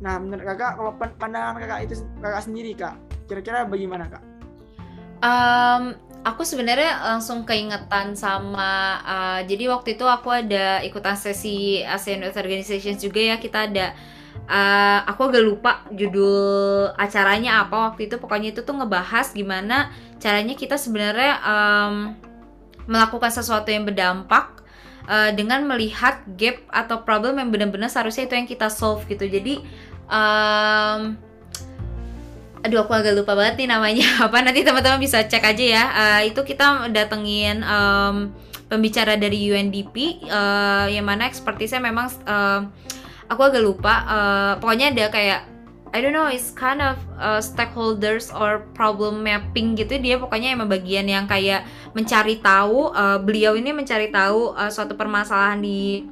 [0.00, 2.94] Nah menurut kakak kalau pandangan kakak itu kakak sendiri kak,
[3.26, 4.22] kira-kira bagaimana kak?
[5.20, 12.24] Um, aku sebenarnya langsung keingetan sama uh, jadi waktu itu aku ada ikutan sesi ASEAN
[12.24, 13.96] Youth Organization juga ya kita ada.
[14.50, 20.58] Uh, aku agak lupa judul acaranya apa waktu itu pokoknya itu tuh ngebahas gimana caranya
[20.58, 22.18] kita sebenarnya um,
[22.90, 24.60] melakukan sesuatu yang berdampak
[25.06, 29.26] uh, dengan melihat gap atau problem yang benar-benar seharusnya itu yang kita solve gitu.
[29.30, 29.62] Jadi
[30.10, 31.14] um,
[32.60, 36.20] aduh aku agak lupa banget nih namanya apa nanti teman-teman bisa cek aja ya uh,
[36.24, 38.32] itu kita datengin um,
[38.68, 42.68] pembicara dari UNDP uh, yang mana ekspertisnya memang uh,
[43.32, 45.40] aku agak lupa uh, pokoknya ada kayak
[45.90, 49.98] I don't know, it's kind of uh, stakeholders or problem mapping gitu.
[49.98, 51.66] Dia pokoknya emang bagian yang kayak
[51.98, 52.94] mencari tahu.
[52.94, 56.06] Uh, beliau ini mencari tahu uh, suatu permasalahan di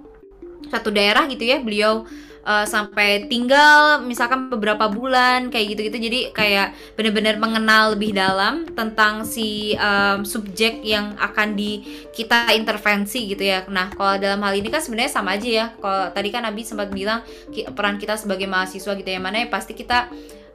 [0.66, 1.62] suatu daerah gitu ya.
[1.62, 2.10] Beliau
[2.48, 5.98] uh, sampai tinggal misalkan beberapa bulan kayak gitu-gitu.
[6.00, 11.84] Jadi kayak benar-benar mengenal lebih dalam tentang si um, subjek yang akan di
[12.16, 13.68] kita intervensi gitu ya.
[13.68, 15.66] Nah kalau dalam hal ini kan sebenarnya sama aja ya.
[15.76, 17.20] Kalau tadi kan Nabi sempat bilang
[17.76, 19.20] peran kita sebagai mahasiswa gitu ya.
[19.20, 20.08] Mana ya pasti kita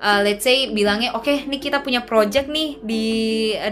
[0.04, 3.06] uh, let's say bilangnya oke okay, nih kita punya project nih di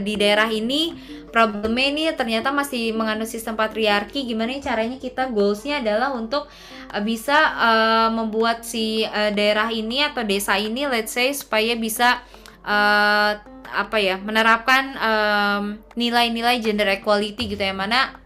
[0.02, 0.96] di daerah ini.
[1.32, 4.28] Problemnya ini ternyata masih mengandung sistem patriarki.
[4.28, 6.48] Gimana caranya kita goalsnya adalah untuk
[6.92, 12.20] uh, bisa uh, membuat si uh, daerah ini atau desa ini let's say supaya bisa
[12.68, 13.40] uh,
[13.72, 15.00] apa ya menerapkan
[15.96, 17.72] nilai-nilai um, gender equality gitu ya.
[17.72, 18.20] Mana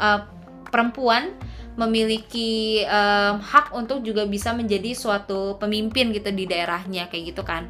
[0.00, 0.24] uh,
[0.72, 1.36] perempuan
[1.74, 7.68] memiliki um, hak untuk juga bisa menjadi suatu pemimpin gitu di daerahnya kayak gitu kan.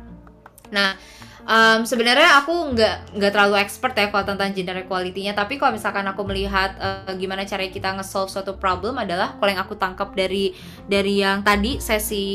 [0.75, 0.99] Nah
[1.47, 6.07] um, sebenarnya aku nggak nggak terlalu expert ya kalau tentang gender equality-nya tapi kalau misalkan
[6.07, 10.55] aku melihat uh, gimana cara kita nge-solve suatu problem adalah kalau yang aku tangkap dari
[10.87, 12.27] dari yang tadi sesi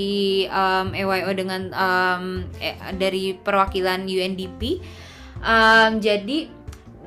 [0.47, 2.25] um, EYO dengan um,
[2.59, 4.83] eh, dari perwakilan UNDP
[5.41, 6.37] um, jadi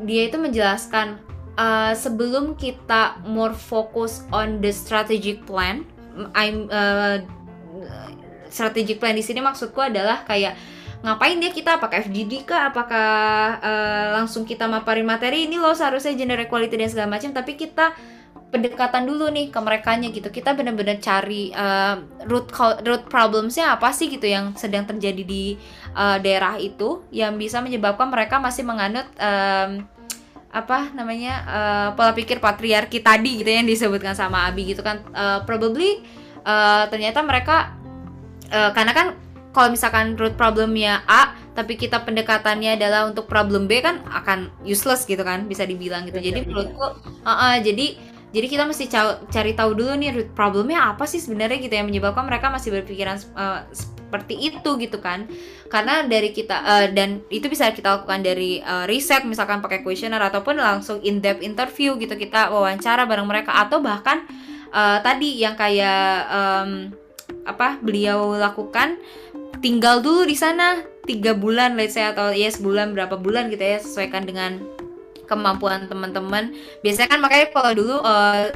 [0.01, 1.30] dia itu menjelaskan
[1.61, 5.85] uh, sebelum kita more focus on the strategic plan
[6.33, 7.21] I'm uh,
[8.51, 10.59] strategic plan di sini maksudku adalah kayak
[11.01, 11.81] ngapain dia kita?
[11.81, 12.69] Apakah FGD kah?
[12.69, 13.09] Apakah
[13.63, 15.49] uh, langsung kita maparin materi?
[15.49, 17.97] Ini loh seharusnya gender equality dan segala macam tapi kita
[18.51, 20.29] pendekatan dulu nih ke mereka gitu.
[20.29, 22.53] Kita benar-benar cari uh, root
[22.85, 25.57] root problemsnya apa sih gitu yang sedang terjadi di
[25.95, 29.87] uh, daerah itu yang bisa menyebabkan mereka masih menganut um,
[30.51, 35.03] apa namanya uh, pola pikir patriarki tadi gitu yang disebutkan sama Abi gitu kan.
[35.15, 36.03] Uh, probably
[36.43, 37.75] uh, ternyata mereka
[38.51, 39.07] uh, karena kan
[39.55, 45.07] kalau misalkan root problemnya A tapi kita pendekatannya adalah untuk problem B kan akan useless
[45.07, 46.19] gitu kan bisa dibilang gitu.
[46.19, 47.99] Jadi menurutku uh, uh, jadi
[48.31, 48.87] jadi kita mesti
[49.27, 53.19] cari tahu dulu nih root problemnya apa sih sebenarnya gitu yang menyebabkan mereka masih berpikiran
[53.35, 53.67] uh,
[54.11, 55.31] seperti itu gitu kan.
[55.71, 60.27] Karena dari kita uh, dan itu bisa kita lakukan dari uh, riset misalkan pakai questionnaire
[60.27, 63.55] ataupun langsung in depth interview gitu kita wawancara bareng mereka.
[63.55, 64.27] Atau bahkan
[64.75, 66.91] uh, tadi yang kayak um,
[67.47, 68.99] apa beliau lakukan
[69.63, 73.79] tinggal dulu di sana tiga bulan let's say atau ya sebulan berapa bulan gitu ya
[73.79, 74.59] sesuaikan dengan
[75.31, 76.51] kemampuan teman-teman.
[76.83, 78.51] Biasanya kan makanya kalau dulu uh,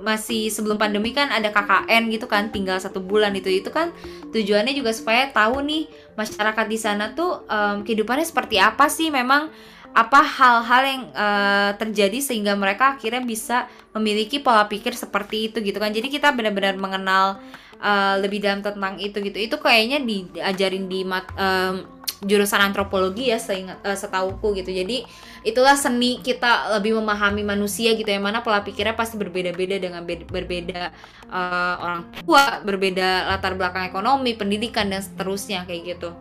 [0.00, 3.48] masih sebelum pandemi kan ada KKN gitu kan tinggal satu bulan itu.
[3.48, 3.92] Itu kan
[4.32, 9.12] tujuannya juga supaya tahu nih masyarakat di sana tuh um, kehidupannya seperti apa sih?
[9.12, 9.52] Memang
[9.90, 15.78] apa hal-hal yang uh, terjadi sehingga mereka akhirnya bisa memiliki pola pikir seperti itu gitu
[15.82, 15.90] kan.
[15.90, 17.42] Jadi kita benar-benar mengenal
[17.82, 19.38] uh, lebih dalam tentang itu gitu.
[19.38, 24.68] Itu kayaknya diajarin di mat, um, jurusan antropologi ya seingat uh, setauku gitu.
[24.68, 25.08] Jadi
[25.40, 30.20] itulah seni kita lebih memahami manusia gitu yang mana pola pikirnya pasti berbeda-beda dengan be
[30.28, 30.92] berbeda
[31.32, 36.12] uh, orang tua berbeda latar belakang ekonomi pendidikan dan seterusnya kayak gitu.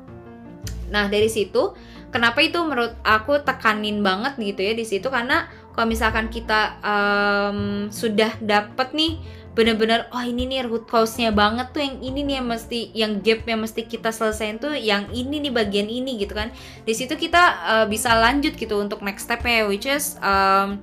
[0.88, 1.76] Nah dari situ
[2.16, 5.12] kenapa itu menurut aku tekanin banget gitu ya di situ?
[5.12, 9.14] Karena kalau misalkan kita um, sudah dapet nih
[9.60, 13.44] bener-bener oh ini nih root cause-nya banget tuh yang ini nih yang mesti yang gap
[13.44, 16.56] yang mesti kita selesaiin tuh yang ini nih bagian ini gitu kan.
[16.88, 20.80] Di situ kita uh, bisa lanjut gitu untuk next step ya which is um,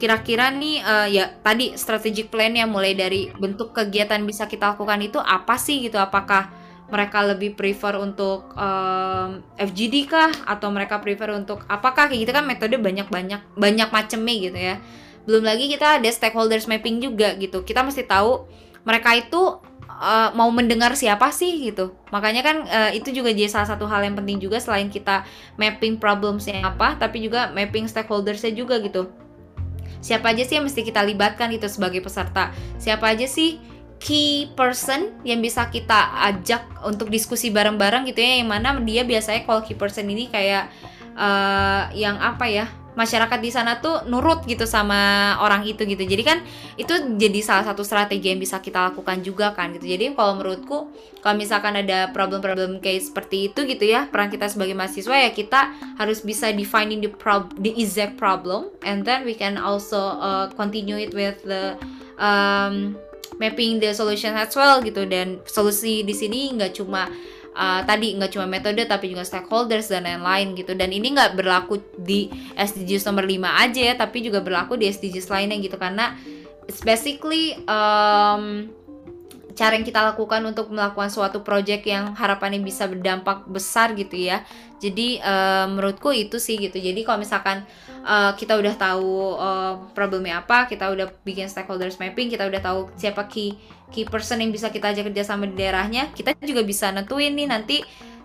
[0.00, 5.04] kira-kira nih uh, ya tadi strategic plan yang mulai dari bentuk kegiatan bisa kita lakukan
[5.04, 6.00] itu apa sih gitu?
[6.00, 6.48] Apakah
[6.88, 10.32] mereka lebih prefer untuk um, FGD kah?
[10.48, 12.32] Atau mereka prefer untuk apakah kayak gitu?
[12.32, 14.80] Kan metode banyak-banyak banyak macamnya gitu ya
[15.28, 17.60] belum lagi kita ada stakeholders mapping juga gitu.
[17.60, 18.48] Kita mesti tahu
[18.88, 19.60] mereka itu
[20.00, 21.92] uh, mau mendengar siapa sih gitu.
[22.08, 25.28] Makanya kan uh, itu juga jadi salah satu hal yang penting juga selain kita
[25.60, 29.12] mapping problemsnya apa tapi juga mapping stakeholdersnya juga gitu.
[30.00, 32.54] Siapa aja sih yang mesti kita libatkan gitu sebagai peserta?
[32.80, 33.60] Siapa aja sih
[34.00, 38.40] key person yang bisa kita ajak untuk diskusi bareng-bareng gitu ya?
[38.40, 40.72] Yang mana dia biasanya kalau key person ini kayak
[41.18, 46.02] uh, yang apa ya masyarakat di sana tuh nurut gitu sama orang itu gitu.
[46.02, 46.42] Jadi kan
[46.74, 49.86] itu jadi salah satu strategi yang bisa kita lakukan juga kan gitu.
[49.86, 50.90] Jadi kalau menurutku
[51.22, 55.70] kalau misalkan ada problem-problem kayak seperti itu gitu ya peran kita sebagai mahasiswa ya kita
[55.94, 60.98] harus bisa defining the prob the exact problem and then we can also uh, continue
[60.98, 61.78] it with the
[62.18, 62.98] um,
[63.38, 65.06] mapping the solution as well gitu.
[65.06, 67.06] Dan solusi di sini nggak cuma
[67.58, 70.78] uh, tadi nggak cuma metode tapi juga stakeholders dan lain-lain gitu.
[70.78, 73.34] Dan ini nggak berlaku di SDGs nomor 5
[73.66, 75.74] aja ya tapi juga berlaku di SDGs lainnya gitu.
[75.74, 76.14] Karena
[76.70, 78.70] it's basically um,
[79.58, 84.46] cara yang kita lakukan untuk melakukan suatu project yang harapannya bisa berdampak besar gitu ya.
[84.78, 86.78] Jadi uh, menurutku itu sih gitu.
[86.78, 87.66] Jadi kalau misalkan
[88.06, 92.80] uh, kita udah tahu uh, problemnya apa kita udah bikin stakeholders mapping kita udah tahu
[92.94, 93.58] siapa key
[93.92, 97.48] key person yang bisa kita ajak kerja sama di daerahnya kita juga bisa nentuin nih
[97.48, 97.76] nanti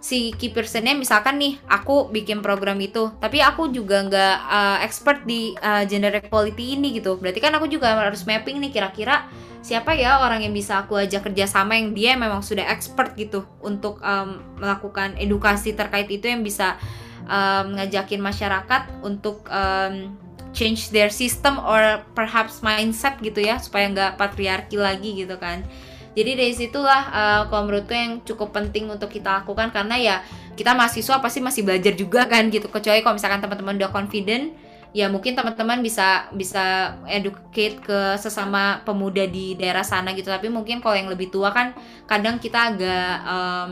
[0.04, 5.24] si key personnya misalkan nih aku bikin program itu tapi aku juga nggak uh, expert
[5.24, 7.16] di uh, gender equality ini gitu.
[7.16, 9.32] Berarti kan aku juga harus mapping nih kira-kira
[9.64, 13.48] siapa ya orang yang bisa aku ajak kerja sama yang dia memang sudah expert gitu
[13.64, 16.76] untuk um, melakukan edukasi terkait itu yang bisa
[17.24, 20.20] um, ngajakin masyarakat untuk um,
[20.54, 25.66] change their system or perhaps mindset gitu ya supaya nggak patriarki lagi gitu kan.
[26.14, 30.16] Jadi dari situlah uh, kalau menurutku yang cukup penting untuk kita lakukan karena ya
[30.54, 32.70] kita mahasiswa pasti masih belajar juga kan gitu.
[32.70, 34.54] Kecuali kalau misalkan teman-teman udah confident
[34.94, 40.30] ya mungkin teman-teman bisa bisa educate ke sesama pemuda di daerah sana gitu.
[40.30, 41.74] Tapi mungkin kalau yang lebih tua kan
[42.06, 43.70] kadang kita agak um,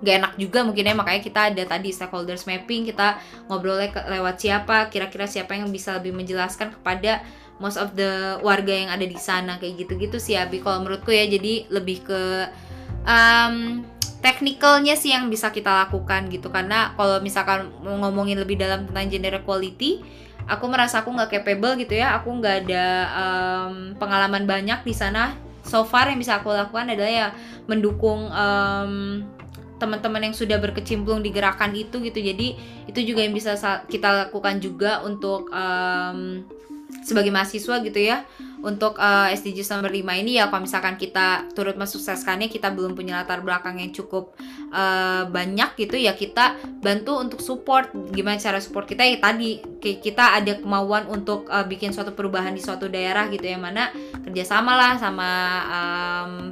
[0.00, 3.20] gak enak juga mungkin ya makanya kita ada tadi stakeholders mapping kita
[3.52, 7.20] ngobrolnya ke, lewat siapa kira-kira siapa yang bisa lebih menjelaskan kepada
[7.60, 11.28] most of the warga yang ada di sana kayak gitu-gitu sih Abi kalau menurutku ya.
[11.28, 12.48] Jadi lebih ke
[13.04, 13.84] um,
[14.24, 16.48] teknikalnya sih yang bisa kita lakukan gitu.
[16.48, 20.00] Karena kalau misalkan ngomongin lebih dalam tentang gender equality
[20.50, 22.16] aku merasa aku nggak capable gitu ya.
[22.18, 25.36] Aku nggak ada um, pengalaman banyak di sana.
[25.60, 27.28] So far yang bisa aku lakukan adalah ya
[27.68, 29.20] mendukung um,
[29.80, 32.20] teman-teman yang sudah berkecimpung di gerakan itu gitu.
[32.20, 32.54] Jadi
[32.86, 33.56] itu juga yang bisa
[33.88, 36.44] kita lakukan juga untuk um,
[37.00, 38.24] sebagai mahasiswa gitu ya
[38.60, 43.24] untuk uh, SDGs nomor 5 ini ya kalau misalkan kita turut mensukseskannya kita belum punya
[43.24, 44.36] latar belakang yang cukup
[44.68, 47.92] uh, banyak gitu ya kita bantu untuk support.
[48.12, 49.04] Gimana cara support kita?
[49.04, 53.56] Ya tadi kita ada kemauan untuk uh, bikin suatu perubahan di suatu daerah gitu ya
[53.56, 55.30] mana kerjasama lah sama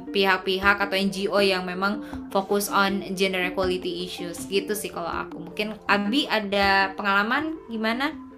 [0.09, 2.01] pihak-pihak um, atau NGO yang memang
[2.33, 4.49] fokus on gender equality issues.
[4.49, 5.37] Gitu sih kalau aku.
[5.37, 8.28] Mungkin Abi ada pengalaman gimana?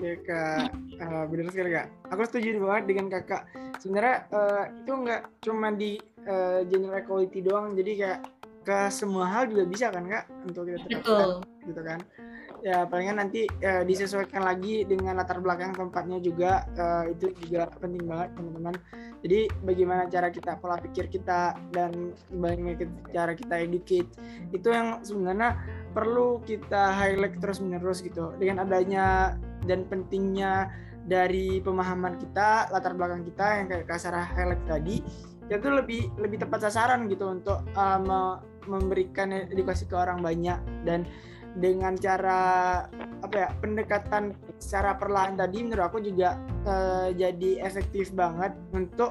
[0.00, 1.86] Ya kak, uh, benar sekali kak.
[2.08, 3.44] Aku setuju banget dengan kakak.
[3.84, 8.20] Sebenarnya uh, itu nggak cuma di uh, gender equality doang, jadi kayak
[8.60, 11.28] ke semua hal juga bisa kan kak untuk kita terapkan,
[11.64, 12.00] gitu kan.
[12.60, 18.04] ya palingan nanti uh, disesuaikan lagi dengan latar belakang tempatnya juga uh, itu juga penting
[18.04, 18.76] banget teman-teman
[19.24, 22.76] jadi bagaimana cara kita pola pikir kita dan bagaimana
[23.16, 24.08] cara kita educate
[24.52, 25.56] itu yang sebenarnya
[25.96, 30.70] perlu kita highlight terus menerus gitu dengan adanya dan pentingnya
[31.04, 35.00] dari pemahaman kita latar belakang kita yang kayak kasar highlight tadi
[35.50, 38.38] itu lebih lebih tepat sasaran gitu untuk uh,
[38.70, 41.02] memberikan edukasi ke orang banyak dan
[41.58, 42.86] dengan cara
[43.26, 49.10] apa ya pendekatan secara perlahan tadi menurut aku juga uh, jadi efektif banget untuk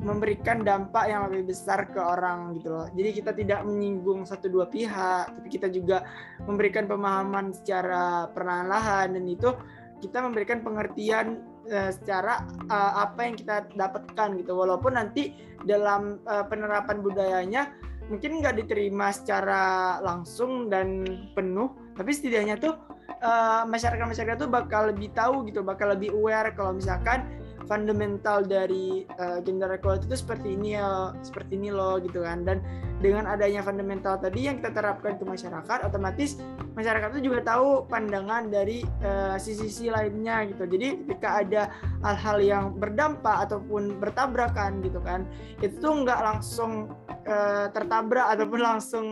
[0.00, 2.90] memberikan dampak yang lebih besar ke orang gitu loh.
[2.92, 6.02] Jadi kita tidak menyinggung satu dua pihak, tapi kita juga
[6.44, 9.54] memberikan pemahaman secara perlahan-lahan dan itu
[10.02, 14.52] kita memberikan pengertian uh, secara uh, apa yang kita dapatkan gitu.
[14.54, 15.34] Walaupun nanti
[15.64, 17.74] dalam uh, penerapan budayanya
[18.08, 22.76] mungkin nggak diterima secara langsung dan penuh tapi setidaknya tuh
[23.24, 27.24] uh, masyarakat masyarakat tuh bakal lebih tahu gitu bakal lebih aware kalau misalkan
[27.64, 32.44] fundamental dari uh, gender equality itu seperti ini ya seperti ini loh gitu kan.
[32.44, 32.60] Dan
[33.02, 36.40] dengan adanya fundamental tadi yang kita terapkan ke masyarakat otomatis
[36.72, 40.64] masyarakat itu juga tahu pandangan dari uh, sisi-sisi lainnya gitu.
[40.64, 41.62] Jadi ketika ada
[42.00, 45.28] hal-hal yang berdampak ataupun bertabrakan gitu kan
[45.60, 46.92] itu tuh nggak langsung
[47.28, 49.06] uh, tertabrak ataupun langsung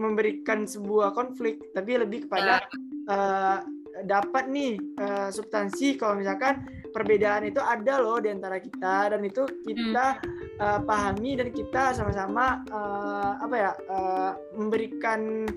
[0.00, 2.64] memberikan sebuah konflik tapi lebih kepada
[3.08, 3.60] uh,
[4.02, 5.94] dapat nih uh, substansi.
[5.94, 10.62] Kalau misalkan perbedaan itu ada loh di antara kita dan itu kita hmm.
[10.62, 15.50] uh, pahami dan kita sama-sama uh, apa ya uh, memberikan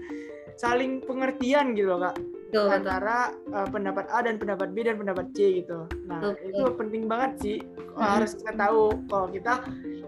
[0.58, 2.18] saling pengertian gitu loh kak
[2.48, 2.72] Betul.
[2.72, 5.84] antara uh, pendapat A dan pendapat B dan pendapat C gitu.
[6.08, 6.48] Nah Betul.
[6.48, 8.00] itu penting banget sih hmm.
[8.00, 9.54] harus kita tahu kalau kita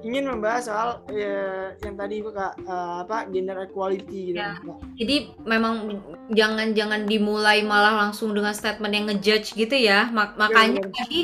[0.08, 4.40] ingin membahas soal uh, yang tadi kak uh, apa gender equality gitu.
[4.40, 4.56] Ya.
[4.96, 6.00] Jadi memang
[6.32, 10.08] jangan jangan dimulai malah langsung dengan statement yang ngejudge gitu ya.
[10.08, 11.20] Mak makanya ya, tadi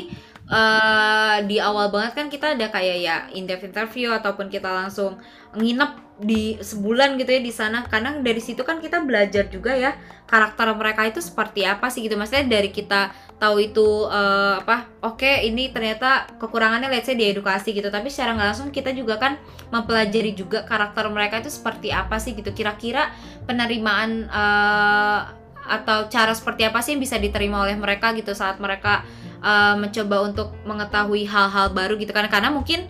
[0.50, 5.18] uh, di awal banget kan kita ada kayak ya in-depth interview ataupun kita langsung
[5.56, 7.84] nginep di sebulan gitu ya di sana.
[7.86, 9.94] Karena dari situ kan kita belajar juga ya
[10.26, 12.16] karakter mereka itu seperti apa sih gitu.
[12.16, 17.28] Maksudnya dari kita tahu itu uh, apa oke okay, ini ternyata kekurangannya let's say di
[17.28, 17.92] edukasi gitu.
[17.92, 19.36] Tapi secara nggak langsung kita juga kan
[19.68, 22.54] mempelajari juga karakter mereka itu seperti apa sih gitu.
[22.54, 23.12] Kira-kira
[23.44, 25.20] penerimaan uh,
[25.66, 29.02] atau cara seperti apa sih yang bisa diterima oleh mereka gitu saat mereka
[29.40, 32.28] uh, mencoba untuk mengetahui hal-hal baru gitu kan.
[32.28, 32.86] Karena mungkin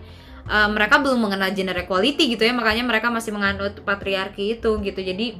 [0.47, 2.53] uh, mereka belum mengenal gender equality gitu ya.
[2.55, 4.99] Makanya mereka masih menganut patriarki itu gitu.
[4.99, 5.39] Jadi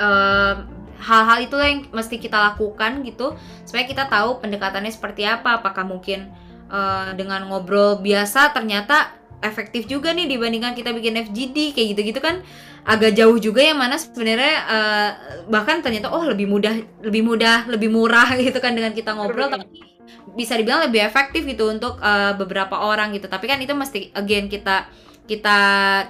[0.00, 0.66] uh,
[1.02, 3.34] hal-hal itu yang mesti kita lakukan gitu.
[3.64, 5.58] Supaya kita tahu pendekatannya seperti apa.
[5.60, 6.30] Apakah mungkin
[6.72, 12.40] uh, dengan ngobrol biasa ternyata efektif juga nih dibandingkan kita bikin FGD kayak gitu-gitu kan.
[12.82, 15.10] Agak jauh juga yang mana sebenarnya uh,
[15.46, 19.92] bahkan ternyata oh lebih mudah lebih mudah lebih murah gitu kan dengan kita ngobrol tapi
[20.32, 23.26] bisa dibilang lebih efektif gitu untuk uh, beberapa orang gitu.
[23.26, 24.88] Tapi kan itu mesti again kita
[25.26, 25.58] kita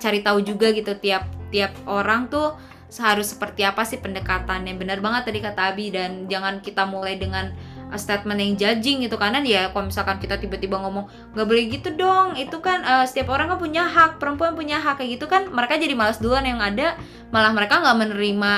[0.00, 2.56] cari tahu juga gitu tiap tiap orang tuh
[2.92, 4.76] seharus seperti apa sih pendekatannya.
[4.76, 7.52] Benar banget tadi kata Abi dan jangan kita mulai dengan
[7.98, 12.36] statement yang judging gitu karena ya kalau misalkan kita tiba-tiba ngomong nggak boleh gitu dong
[12.36, 15.76] itu kan uh, setiap orang kan punya hak perempuan punya hak kayak gitu kan mereka
[15.76, 16.96] jadi malas duluan yang ada
[17.32, 18.52] malah mereka nggak menerima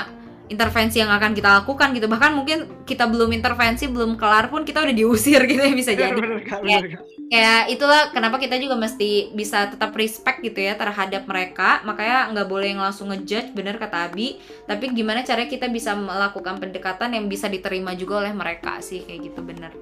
[0.45, 2.05] intervensi yang akan kita lakukan gitu.
[2.05, 6.20] Bahkan mungkin kita belum intervensi belum kelar pun kita udah diusir gitu ya bisa jadi.
[6.45, 11.81] kayak, kayak itulah kenapa kita juga mesti bisa tetap respect gitu ya terhadap mereka.
[11.83, 14.39] Makanya nggak boleh yang langsung ngejudge bener kata Abi.
[14.68, 19.33] Tapi gimana caranya kita bisa melakukan pendekatan yang bisa diterima juga oleh mereka sih kayak
[19.33, 19.72] gitu bener.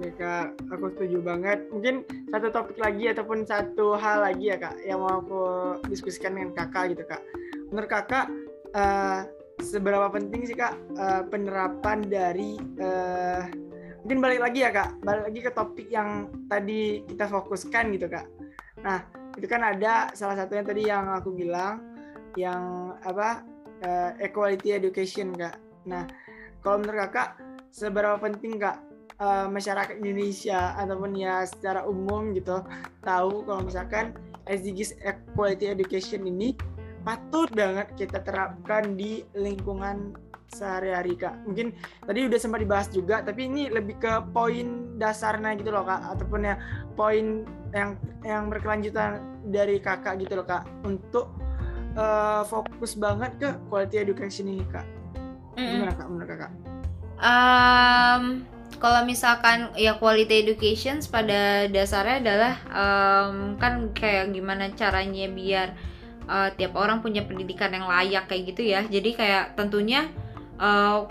[0.00, 0.46] Ya kak.
[0.72, 1.68] Aku setuju banget.
[1.68, 5.42] Mungkin satu topik lagi ataupun satu hal lagi ya kak yang mau aku
[5.92, 7.20] diskusikan dengan kakak gitu kak.
[7.68, 8.26] Menurut kakak
[8.72, 9.28] uh,
[9.60, 13.44] seberapa penting sih kak uh, penerapan dari uh,
[14.04, 15.00] mungkin balik lagi ya kak.
[15.04, 18.26] Balik lagi ke topik yang tadi kita fokuskan gitu kak.
[18.80, 19.04] Nah
[19.36, 21.80] itu kan ada salah satunya tadi yang aku bilang
[22.38, 23.44] yang apa
[23.84, 25.60] uh, equality education kak.
[25.86, 26.08] Nah
[26.64, 27.40] kalau menurut kakak
[27.70, 28.80] seberapa penting kak
[29.20, 32.64] uh, masyarakat Indonesia ataupun ya secara umum gitu
[33.04, 34.16] tahu kalau misalkan
[34.48, 36.56] SDGs equality education ini
[37.04, 40.12] patut banget kita terapkan di lingkungan
[40.50, 41.38] sehari-hari kak.
[41.46, 41.72] Mungkin
[42.04, 46.40] tadi udah sempat dibahas juga tapi ini lebih ke poin dasarnya gitu loh kak ataupun
[46.44, 46.54] ya
[46.98, 47.94] poin yang
[48.26, 51.30] yang berkelanjutan dari kakak gitu loh kak untuk
[51.94, 54.84] uh, fokus banget ke quality education ini kak.
[55.54, 56.52] Gimana kak menurut kakak?
[57.20, 58.48] Um,
[58.80, 65.68] kalau misalkan ya quality education pada dasarnya adalah um, kan kayak gimana caranya biar
[66.24, 68.80] uh, tiap orang punya pendidikan yang layak kayak gitu ya.
[68.88, 70.08] Jadi kayak tentunya
[70.60, 71.08] uh,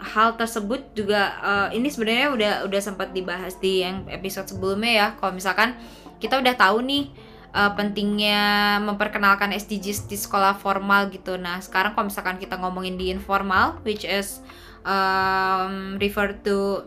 [0.00, 5.08] hal tersebut juga uh, ini sebenarnya udah udah sempat dibahas di yang episode sebelumnya ya
[5.20, 5.76] kalau misalkan
[6.20, 7.12] kita udah tahu nih
[7.54, 11.36] uh, pentingnya memperkenalkan SDGs di sekolah formal gitu.
[11.40, 14.44] Nah, sekarang kalau misalkan kita ngomongin di informal, which is
[14.84, 16.84] um, refer to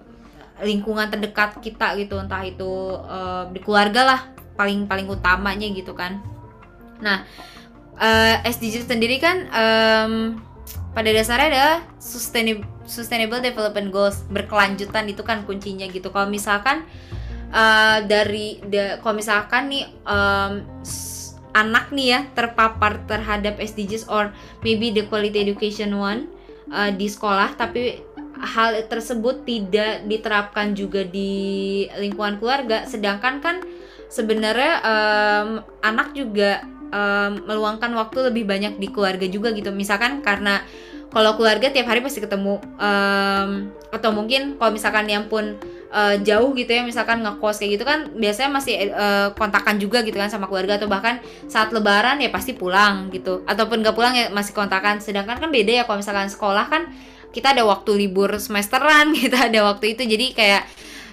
[0.61, 2.71] lingkungan terdekat kita gitu, entah itu
[3.03, 4.21] uh, di keluarga lah
[4.53, 6.21] paling paling utamanya gitu kan.
[7.01, 7.25] Nah,
[7.97, 10.13] uh, SDGs sendiri kan um,
[10.93, 16.13] pada dasarnya adalah sustainable sustainable development goals berkelanjutan itu kan kuncinya gitu.
[16.13, 16.85] Kalau misalkan
[17.49, 20.61] uh, dari de, kalau misalkan nih um,
[21.53, 24.33] anak nih ya terpapar terhadap SDGs or
[24.65, 26.29] maybe the quality education one
[26.73, 28.01] uh, di sekolah tapi
[28.43, 33.61] hal tersebut tidak diterapkan juga di lingkungan keluarga sedangkan kan
[34.09, 35.49] sebenarnya um,
[35.85, 39.73] anak juga um, meluangkan waktu lebih banyak di keluarga juga gitu.
[39.73, 40.61] Misalkan karena
[41.13, 43.49] kalau keluarga tiap hari pasti ketemu um,
[43.93, 45.57] atau mungkin kalau misalkan yang pun
[45.93, 50.17] uh, jauh gitu ya misalkan ngekos kayak gitu kan biasanya masih uh, kontakan juga gitu
[50.17, 53.45] kan sama keluarga atau bahkan saat lebaran ya pasti pulang gitu.
[53.45, 55.01] Ataupun gak pulang ya masih kontakan.
[55.01, 56.89] Sedangkan kan beda ya kalau misalkan sekolah kan
[57.29, 60.05] kita ada waktu libur semesteran kita ada waktu itu.
[60.05, 60.65] Jadi kayak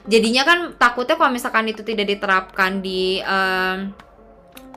[0.08, 3.92] jadinya kan takutnya kalau misalkan itu tidak diterapkan di um,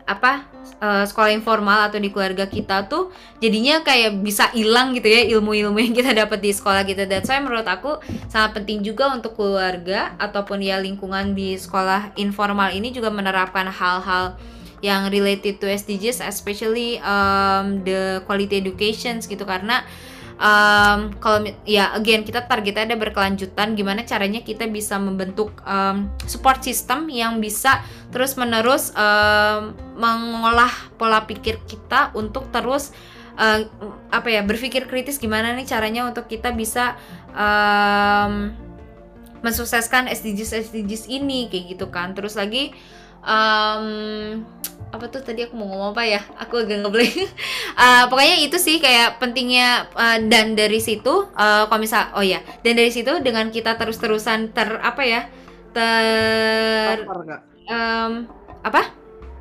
[0.04, 0.44] apa
[0.84, 5.80] uh, sekolah informal atau di keluarga kita tuh jadinya kayak bisa hilang gitu ya ilmu-ilmu
[5.80, 10.12] yang kita dapat di sekolah gitu dan saya menurut aku sangat penting juga untuk keluarga
[10.20, 14.36] ataupun ya lingkungan di sekolah informal ini juga menerapkan hal-hal
[14.84, 19.48] yang related to SDGs especially um, the quality education gitu.
[19.48, 19.88] Karena
[20.38, 26.62] um, kalau ya again kita targetnya ada berkelanjutan gimana caranya kita bisa membentuk um, support
[26.62, 27.82] system yang bisa
[28.14, 32.94] terus menerus um, mengolah pola pikir kita untuk terus
[33.38, 33.66] uh,
[34.14, 36.98] apa ya berpikir kritis gimana nih caranya untuk kita bisa
[37.34, 38.54] um,
[39.44, 42.16] mensukseskan SDGs SDGs ini kayak gitu kan.
[42.16, 42.72] Terus lagi
[43.22, 44.42] um,
[44.94, 46.22] apa tuh tadi aku mau ngomong apa ya?
[46.38, 47.26] Aku agak ngeblank.
[47.74, 52.46] Uh, pokoknya itu sih kayak pentingnya uh, dan dari situ uh, kalau misal oh ya
[52.62, 55.22] dan dari situ dengan kita terus terusan ter apa ya
[55.74, 57.10] ter
[57.66, 58.30] um,
[58.62, 58.94] apa?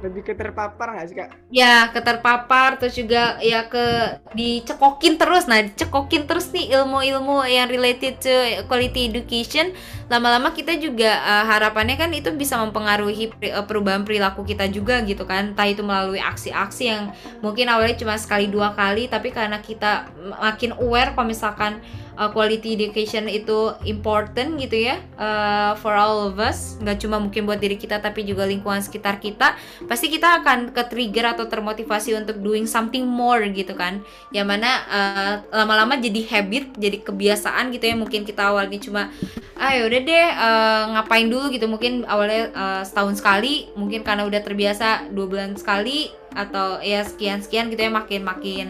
[0.03, 1.29] Lebih keterpapar nggak sih kak?
[1.53, 5.47] Ya keterpapar terus juga ya ke dicekokin terus.
[5.47, 8.35] Nah dicekokin terus nih ilmu-ilmu yang related to
[8.67, 9.77] quality education
[10.13, 15.25] lama-lama kita juga uh, harapannya kan itu bisa mempengaruhi uh, perubahan perilaku kita juga gitu
[15.25, 15.57] kan.
[15.57, 20.77] Entah itu melalui aksi-aksi yang mungkin awalnya cuma sekali dua kali tapi karena kita makin
[20.77, 21.81] aware kalau misalkan
[22.21, 27.49] uh, quality education itu important gitu ya uh, for all of us nggak cuma mungkin
[27.49, 29.57] buat diri kita tapi juga lingkungan sekitar kita
[29.89, 34.03] pasti kita akan ke trigger atau termotivasi untuk doing something more gitu kan.
[34.35, 37.95] Yang mana uh, lama-lama jadi habit jadi kebiasaan gitu ya.
[37.97, 39.09] Mungkin kita awalnya cuma
[39.57, 41.67] ah ya udah deh uh, ngapain dulu gitu.
[41.71, 47.41] Mungkin awalnya uh, setahun sekali mungkin karena udah terbiasa dua bulan sekali atau ya sekian
[47.45, 48.67] sekian gitu ya makin makin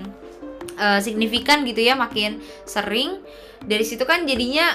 [0.77, 3.21] uh, signifikan gitu ya makin sering.
[3.63, 4.75] Dari situ kan jadinya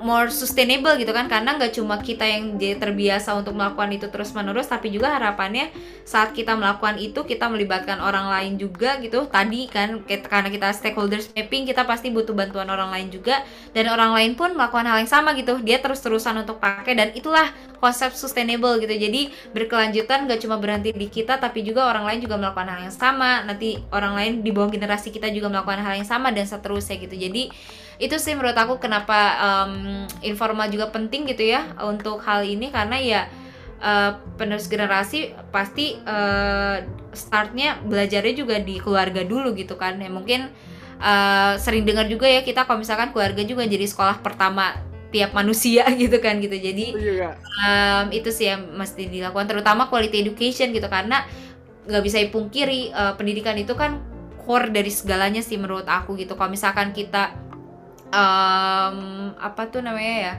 [0.00, 1.28] more sustainable gitu kan.
[1.28, 5.72] Karena nggak cuma kita yang jadi terbiasa untuk melakukan itu terus menerus tapi juga harapannya
[6.06, 9.28] saat kita melakukan itu kita melibatkan orang lain juga gitu.
[9.28, 13.40] Tadi kan karena kita stakeholders mapping kita pasti butuh bantuan orang lain juga.
[13.72, 15.60] Dan orang lain pun melakukan hal yang sama gitu.
[15.60, 18.92] Dia terus terusan untuk pakai dan itulah konsep sustainable gitu.
[18.92, 22.96] Jadi berkelanjutan nggak cuma berhenti di kita tapi juga orang lain juga melakukan hal yang
[22.96, 23.44] sama.
[23.44, 27.16] Nanti orang lain di bawah generasi kita juga melakukan hal yang sama dan seterusnya gitu.
[27.16, 27.48] Jadi
[27.96, 32.68] itu sih menurut aku kenapa um, informal juga penting gitu ya untuk hal ini.
[32.68, 33.20] Karena ya
[33.80, 36.84] uh, penerus generasi pasti uh,
[37.16, 39.96] startnya belajarnya juga di keluarga dulu gitu kan.
[39.96, 40.52] Ya mungkin
[41.00, 44.76] uh, sering dengar juga ya kita kalau misalkan keluarga juga jadi sekolah pertama
[45.08, 46.56] tiap manusia gitu kan gitu.
[46.56, 46.92] Jadi
[47.64, 50.86] um, itu sih yang mesti dilakukan terutama quality education gitu.
[50.92, 51.24] Karena
[51.88, 54.04] nggak bisa dipungkiri uh, pendidikan itu kan
[54.46, 56.36] core dari segalanya sih menurut aku gitu.
[56.36, 57.46] Kalau misalkan kita
[58.10, 58.98] um,
[59.38, 60.34] apa tuh namanya ya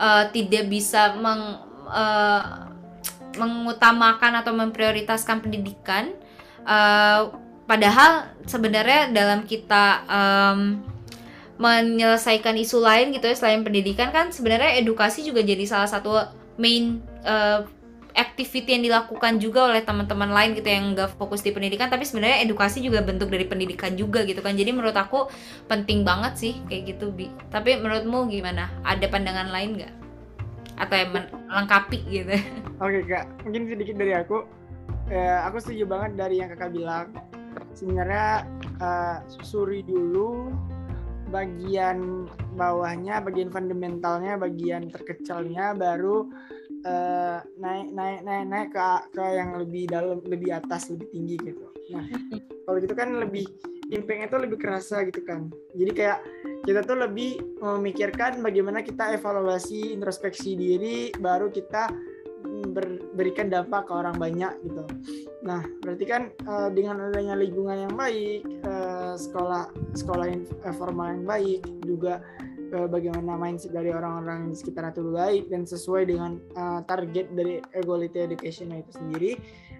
[0.00, 2.68] uh, tidak bisa meng, uh,
[3.36, 6.14] mengutamakan atau memprioritaskan pendidikan
[6.66, 7.30] uh,
[7.68, 10.82] padahal sebenarnya dalam kita um,
[11.60, 16.16] menyelesaikan isu lain gitu ya selain pendidikan kan sebenarnya edukasi juga jadi salah satu
[16.56, 17.68] main uh,
[18.14, 22.42] activity yang dilakukan juga oleh teman-teman lain gitu yang nggak fokus di pendidikan tapi sebenarnya
[22.44, 24.54] edukasi juga bentuk dari pendidikan juga gitu kan.
[24.54, 25.30] Jadi menurut aku
[25.70, 27.30] penting banget sih kayak gitu bi.
[27.50, 28.70] Tapi menurutmu gimana?
[28.82, 29.94] Ada pandangan lain nggak?
[30.80, 31.10] Atau yang
[31.48, 32.34] melengkapi gitu?
[32.84, 33.26] Oke kak.
[33.44, 34.46] Mungkin sedikit dari aku.
[35.10, 37.10] Ya, aku setuju banget dari yang kakak bilang.
[37.74, 38.46] Sebenarnya
[38.78, 40.54] uh, susuri dulu
[41.30, 42.26] bagian
[42.58, 46.26] bawahnya, bagian fundamentalnya, bagian terkecilnya baru
[46.84, 51.66] uh, naik naik naik naik ke ke yang lebih dalam, lebih atas, lebih tinggi gitu.
[51.90, 52.04] Nah,
[52.66, 53.44] kalau gitu kan lebih
[53.90, 55.50] impactnya itu lebih kerasa gitu kan.
[55.74, 56.18] Jadi kayak
[56.62, 61.90] kita tuh lebih memikirkan bagaimana kita evaluasi introspeksi diri, baru kita
[63.16, 64.84] berikan dampak ke orang banyak gitu.
[65.44, 71.10] Nah, berarti kan uh, dengan adanya lingkungan yang baik, uh, sekolah sekolah yang uh, formal
[71.12, 72.20] yang baik, juga
[72.70, 78.18] bagaimana mindset dari orang-orang di sekitar itu baik dan sesuai dengan uh, target dari equality
[78.30, 79.30] education itu sendiri,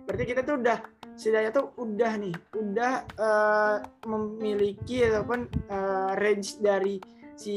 [0.06, 0.78] berarti kita tuh udah
[1.14, 3.76] setidaknya tuh udah nih, udah uh,
[4.08, 6.98] memiliki ataupun uh, range dari
[7.38, 7.56] si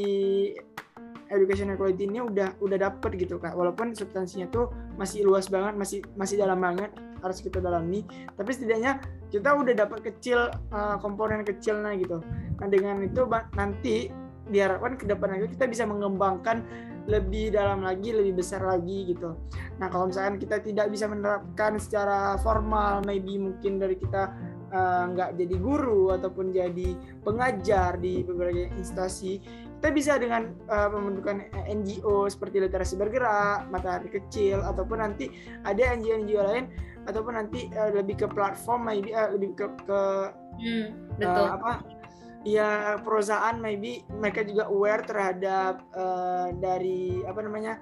[1.32, 3.56] education equality ini udah udah dapet gitu kak.
[3.56, 4.70] Walaupun substansinya tuh
[5.00, 6.92] masih luas banget masih masih dalam banget
[7.24, 8.04] harus kita dalami.
[8.36, 9.00] Tapi setidaknya
[9.32, 12.20] kita udah dapat kecil uh, komponen kecilnya gitu.
[12.60, 13.24] Nah dengan itu
[13.56, 14.12] nanti
[14.48, 16.64] diharapkan ke depan lagi kita bisa mengembangkan
[17.04, 19.36] lebih dalam lagi lebih besar lagi gitu
[19.76, 24.32] nah kalau misalkan kita tidak bisa menerapkan secara formal maybe mungkin dari kita
[24.72, 29.40] eh, nggak uh, jadi guru ataupun jadi pengajar di beberapa instansi
[29.84, 35.28] kita bisa dengan uh, pembentukan NGO seperti literasi bergerak, matahari kecil, ataupun nanti
[35.60, 36.72] ada NGO-NGO lain,
[37.04, 40.00] ataupun nanti uh, lebih ke platform, maybe uh, lebih ke, ke
[40.56, 40.88] hmm,
[41.20, 41.36] betul.
[41.36, 41.72] Uh, apa?
[42.44, 47.80] Ya perusahaan maybe mereka juga aware terhadap uh, dari apa namanya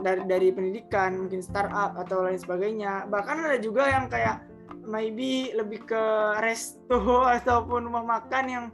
[0.00, 3.04] dari dari pendidikan, mungkin startup atau lain sebagainya.
[3.12, 4.40] Bahkan ada juga yang kayak
[4.88, 6.04] maybe lebih ke
[6.40, 8.66] resto ataupun rumah makan yang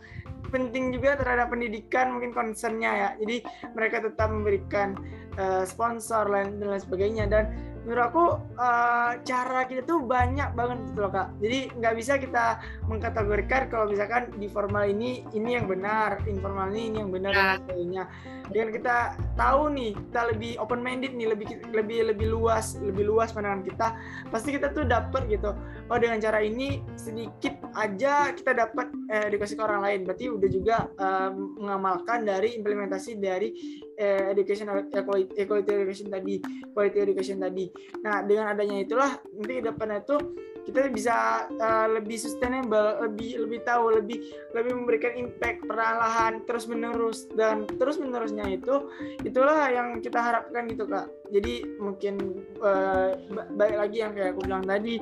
[0.51, 3.37] penting juga terhadap pendidikan mungkin concernnya ya jadi
[3.73, 4.99] mereka tetap memberikan
[5.39, 7.55] uh, sponsor dan lain sebagainya dan
[7.85, 8.25] menurut aku
[8.61, 11.33] uh, cara kita tuh banyak banget gitu loh kak.
[11.41, 12.45] Jadi nggak bisa kita
[12.85, 17.49] mengkategorikan kalau misalkan di formal ini ini yang benar informal ini ini yang benar dan
[17.65, 18.05] sebagainya.
[18.51, 18.97] Dengan kita
[19.39, 23.87] tahu nih kita lebih open minded nih lebih lebih lebih luas lebih luas pandangan kita
[24.29, 25.57] pasti kita tuh dapat gitu.
[25.89, 30.01] Oh dengan cara ini sedikit aja kita dapat eh, edukasi ke orang lain.
[30.05, 33.49] Berarti udah juga eh, mengamalkan dari implementasi dari
[33.97, 36.35] eh, education equality, equality education tadi
[36.77, 37.70] quality education tadi
[38.01, 40.17] nah dengan adanya itulah nanti ke depannya itu
[40.71, 47.27] kita bisa uh, lebih sustainable, lebih lebih tahu, lebih lebih memberikan impact perlahan terus menerus
[47.35, 48.87] dan terus menerusnya itu
[49.25, 51.09] itulah yang kita harapkan gitu kak.
[51.35, 53.17] Jadi mungkin uh,
[53.57, 55.01] baik lagi yang kayak aku bilang tadi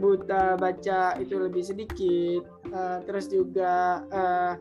[0.00, 2.42] buta baca itu lebih sedikit,
[2.74, 4.52] uh, terus juga uh,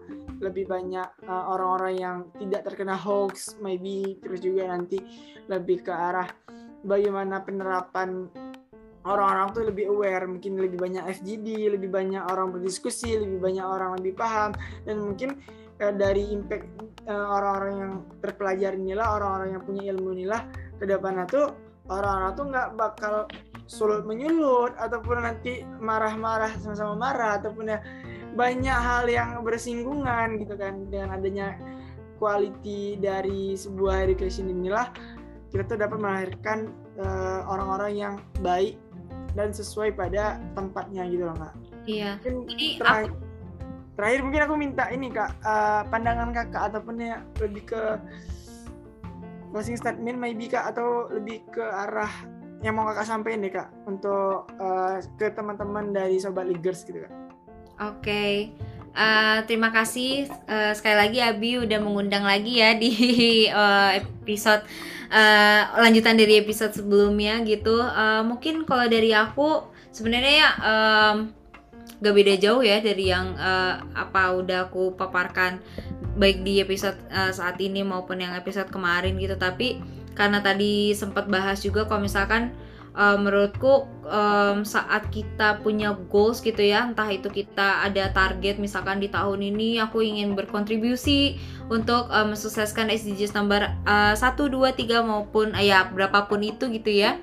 [0.44, 5.00] lebih banyak orang-orang uh, yang tidak terkena hoax, maybe terus juga nanti
[5.48, 6.28] lebih ke arah
[6.86, 8.30] bagaimana penerapan
[9.06, 13.98] orang-orang tuh lebih aware, mungkin lebih banyak FGD, lebih banyak orang berdiskusi, lebih banyak orang
[14.02, 14.54] lebih paham,
[14.86, 15.38] dan mungkin
[15.82, 16.66] uh, dari impact
[17.06, 20.42] uh, orang-orang yang terpelajar inilah, orang-orang yang punya ilmu inilah,
[20.82, 21.46] ke depannya tuh
[21.86, 23.16] orang-orang tuh nggak bakal
[23.66, 27.80] sulut menyulut ataupun nanti marah-marah sama-sama marah ataupun ya
[28.38, 30.86] banyak hal yang bersinggungan gitu kan.
[30.90, 31.58] Dengan adanya
[32.22, 34.90] quality dari sebuah education inilah
[35.54, 38.76] kita tuh dapat melahirkan eh, orang-orang uh, yang baik
[39.36, 41.54] dan sesuai pada tempatnya gitu loh kak.
[41.86, 42.18] Iya.
[42.24, 43.16] Mungkin Ini terakhir, aku...
[44.00, 47.84] terakhir mungkin aku minta ini kak uh, pandangan kakak ataupun ya lebih ke
[49.52, 52.12] closing statement maybe kak atau lebih ke arah
[52.64, 57.14] yang mau kakak sampaikan deh kak untuk uh, ke teman-teman dari sobat leaders gitu kak.
[57.84, 58.00] Oke.
[58.02, 58.34] Okay.
[58.96, 62.96] Uh, terima kasih uh, sekali lagi Abi udah mengundang lagi ya di
[63.52, 64.64] uh, episode
[65.16, 67.80] uh, lanjutan dari episode sebelumnya gitu.
[67.80, 69.64] Uh, mungkin kalau dari aku
[69.96, 71.16] sebenarnya ya um,
[72.04, 75.64] gak beda jauh ya dari yang uh, apa udah aku paparkan
[76.20, 79.40] baik di episode uh, saat ini maupun yang episode kemarin gitu.
[79.40, 79.80] Tapi
[80.16, 82.52] karena tadi sempat bahas juga kalau misalkan
[82.96, 89.04] uh, menurutku um, saat kita punya goals gitu ya entah itu kita ada target misalkan
[89.04, 91.38] di tahun ini aku ingin berkontribusi
[91.68, 96.90] untuk um, mensukseskan SDGs nomor uh, 1, 2, 3 maupun uh, ya berapapun itu gitu
[96.90, 97.20] ya.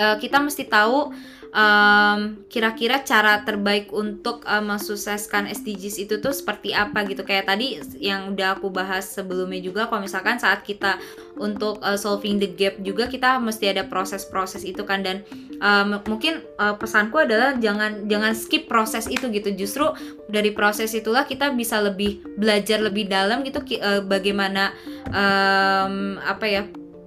[0.00, 1.12] Uh, kita mesti tahu
[1.52, 7.22] um, kira-kira cara terbaik untuk um, mensukseskan SDGs itu tuh seperti apa gitu?
[7.22, 10.98] Kayak tadi yang udah aku bahas sebelumnya juga kalau misalkan saat kita
[11.36, 15.04] untuk uh, solving the gap juga kita mesti ada proses-proses itu kan.
[15.04, 15.22] Dan
[15.60, 19.52] um, mungkin uh, pesanku adalah jangan jangan skip proses itu gitu.
[19.52, 19.92] Justru
[20.26, 24.72] dari proses itulah kita bisa lebih belajar lebih dalam gitu uh, bagaimana
[25.12, 26.62] um, apa ya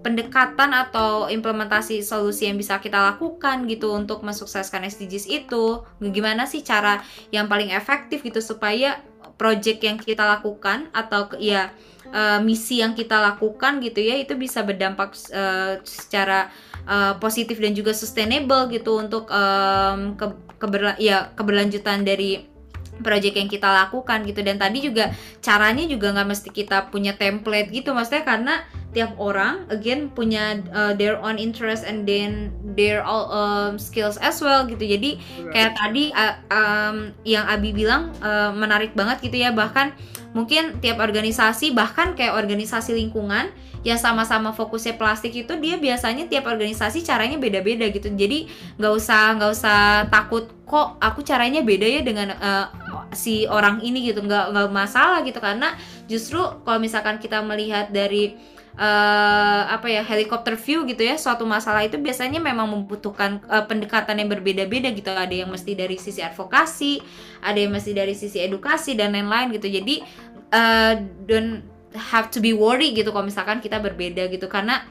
[0.06, 6.62] pendekatan atau implementasi solusi yang bisa kita lakukan gitu untuk mensukseskan SDGs itu gimana sih
[6.62, 7.01] cara
[7.34, 9.01] yang paling efektif gitu supaya
[9.41, 11.74] project yang kita lakukan atau ya
[12.14, 16.53] uh, misi yang kita lakukan gitu ya itu bisa berdampak uh, secara
[16.86, 20.28] uh, positif dan juga sustainable gitu untuk ke
[20.62, 22.55] keberla ya keberlanjutan dari
[23.01, 24.39] project yang kita lakukan gitu.
[24.45, 28.53] Dan tadi juga caranya juga nggak mesti kita punya template gitu maksudnya karena
[28.95, 34.39] tiap orang again punya uh, their own interest and then their all um, skills as
[34.39, 34.79] well gitu.
[34.79, 35.19] Jadi
[35.51, 39.51] kayak tadi uh, um, yang Abi bilang uh, menarik banget gitu ya.
[39.51, 39.91] Bahkan
[40.31, 43.51] mungkin tiap organisasi bahkan kayak organisasi lingkungan
[43.86, 48.09] yang sama-sama fokusnya plastik itu dia biasanya tiap organisasi caranya beda-beda gitu.
[48.09, 48.49] Jadi
[48.81, 49.79] nggak usah nggak usah
[50.09, 52.65] takut kok aku caranya beda ya dengan uh,
[53.13, 54.09] si orang ini?
[54.09, 54.25] gitu.
[54.25, 55.38] Nggak nggak masalah gitu.
[55.38, 55.77] Karena
[56.09, 58.33] justru kalau misalkan kita melihat dari
[58.73, 64.17] uh, apa ya helikopter view gitu ya suatu masalah itu biasanya memang membutuhkan uh, pendekatan
[64.17, 65.13] yang berbeda-beda gitu.
[65.13, 67.05] Ada yang mesti dari sisi advokasi
[67.45, 69.69] ada yang mesti dari sisi edukasi dan lain-lain gitu.
[69.69, 70.01] Jadi
[70.49, 70.93] uh,
[71.29, 74.45] don't have to be worry gitu kalau misalkan kita berbeda gitu.
[74.51, 74.83] Karena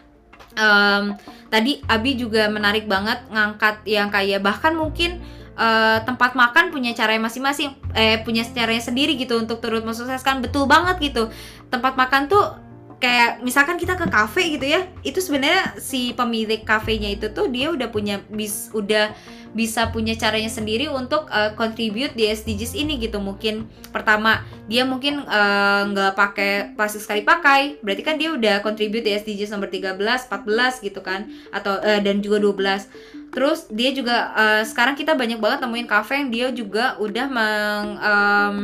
[0.56, 1.14] um,
[1.52, 5.20] tadi Abi juga menarik banget ngangkat yang kayak bahkan mungkin
[5.54, 10.42] uh, tempat makan punya cara masing-masing eh punya caranya sendiri gitu untuk turut mensukseskan.
[10.42, 11.30] Betul banget gitu.
[11.70, 12.63] Tempat makan tuh
[12.98, 17.70] kayak misalkan kita ke kafe gitu ya itu sebenarnya si pemilik kafenya itu tuh dia
[17.70, 19.14] udah punya bis udah
[19.54, 23.22] bisa punya caranya sendiri untuk uh, contribute di SDGs ini gitu.
[23.22, 29.06] Mungkin pertama dia mungkin nggak uh, pakai plastik sekali pakai berarti kan dia udah contribute
[29.06, 34.34] di SDGs nomor 13 14 gitu kan atau uh, dan juga 12 terus dia juga
[34.34, 38.56] uh, sekarang kita banyak banget nemuin kafe yang dia juga udah meng um,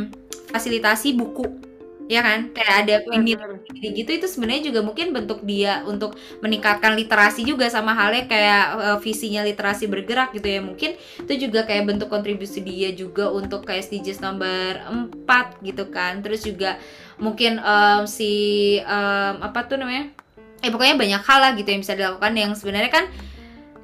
[0.51, 1.70] fasilitasi buku
[2.11, 2.51] ya kan?
[2.51, 3.39] Kayak ada ini
[3.95, 8.99] gitu itu sebenarnya juga mungkin bentuk dia untuk meningkatkan literasi juga sama halnya kayak uh,
[8.99, 10.59] visinya literasi bergerak gitu ya.
[10.59, 14.83] Mungkin itu juga kayak bentuk kontribusi dia juga untuk ke SDGs nomor
[15.23, 16.19] 4 gitu kan.
[16.19, 16.83] Terus juga
[17.23, 20.11] mungkin um, si um, apa tuh namanya?
[20.67, 23.07] Eh pokoknya banyak hal lah gitu yang bisa dilakukan yang sebenarnya kan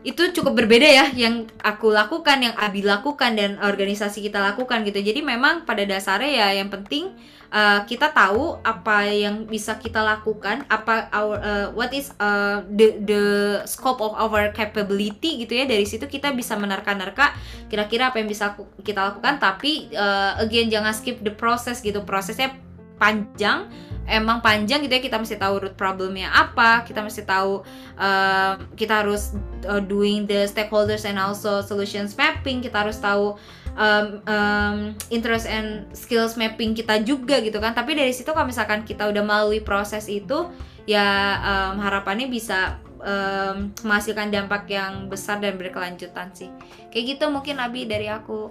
[0.07, 4.99] itu cukup berbeda ya yang aku lakukan yang Abi lakukan dan organisasi kita lakukan gitu.
[5.03, 7.11] Jadi memang pada dasarnya ya yang penting
[7.53, 12.99] uh, kita tahu apa yang bisa kita lakukan apa our uh, what is uh, the
[13.03, 13.24] the
[13.68, 15.64] scope of our capability gitu ya.
[15.66, 17.34] Dari situ kita bisa menerka-nerka
[17.66, 19.38] kira-kira apa yang bisa kita lakukan.
[19.38, 22.03] Tapi uh, again jangan skip the process gitu.
[22.03, 22.55] Prosesnya
[22.97, 23.68] panjang
[24.09, 25.03] emang panjang gitu ya.
[25.03, 26.86] Kita mesti tahu root problemnya apa.
[26.86, 27.62] Kita mesti tahu
[27.99, 29.34] uh, kita harus
[29.66, 32.62] uh, doing the stakeholders and also solutions mapping.
[32.62, 33.36] Kita harus tahu
[33.77, 34.77] um, um,
[35.12, 37.77] interest and skills mapping kita juga gitu kan.
[37.77, 40.49] Tapi dari situ kalau misalkan kita udah melalui proses itu
[40.89, 46.51] ya um, harapannya bisa um, menghasilkan dampak yang besar dan berkelanjutan sih.
[46.91, 48.51] Kayak gitu mungkin Abi dari aku.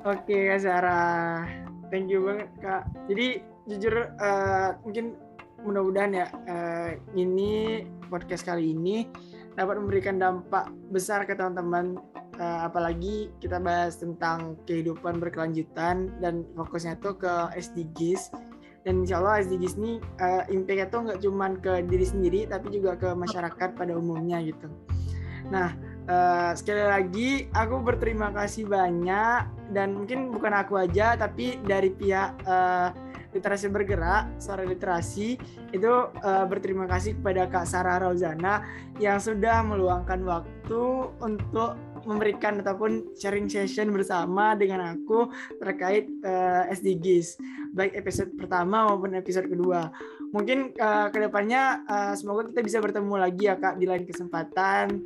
[0.00, 1.44] Oke Kak Sarah
[1.92, 2.88] thank you banget Kak.
[3.10, 5.18] Jadi jujur uh, mungkin
[5.60, 9.04] mudah-mudahan ya uh, ini podcast kali ini
[9.58, 12.00] dapat memberikan dampak besar ke teman-teman
[12.40, 18.32] uh, apalagi kita bahas tentang kehidupan berkelanjutan dan fokusnya tuh ke SDGs
[18.88, 22.96] dan insya Allah SDGs ini uh, impact-nya tuh nggak cuma ke diri sendiri tapi juga
[22.96, 24.72] ke masyarakat pada umumnya gitu.
[25.52, 25.76] Nah
[26.08, 29.44] uh, sekali lagi aku berterima kasih banyak
[29.76, 32.90] dan mungkin bukan aku aja tapi dari pihak uh,
[33.30, 35.38] literasi bergerak, suara literasi
[35.70, 38.66] itu uh, berterima kasih kepada Kak Sarah Rauzana
[38.98, 40.82] yang sudah meluangkan waktu
[41.22, 45.28] untuk memberikan ataupun sharing session bersama dengan aku
[45.60, 47.40] terkait uh, SDGs
[47.70, 49.90] baik episode pertama maupun episode kedua.
[50.30, 55.02] Mungkin uh, ke depannya uh, semoga kita bisa bertemu lagi ya kak di lain kesempatan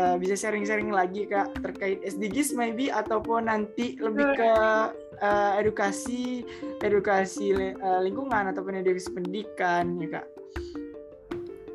[0.00, 4.52] uh, bisa sharing-sharing lagi kak terkait SDGs maybe ataupun nanti lebih ke
[5.20, 6.44] uh, edukasi
[6.80, 10.26] edukasi uh, lingkungan ataupun edukasi pendidikan ya kak.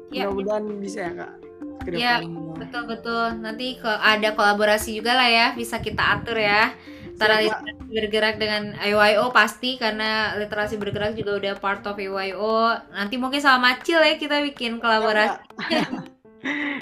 [0.10, 0.32] Ya.
[0.32, 1.47] Mudah-mudahan bisa ya kak.
[1.96, 2.20] Ya
[2.58, 3.40] betul betul.
[3.40, 6.76] Nanti ke ada kolaborasi juga lah ya bisa kita atur ya.
[7.18, 12.78] Antara literasi bergerak dengan IYO pasti karena literasi bergerak juga udah part of IYO.
[12.94, 15.42] Nanti mungkin sama Macil ya kita bikin kolaborasi.
[15.74, 15.88] Ya,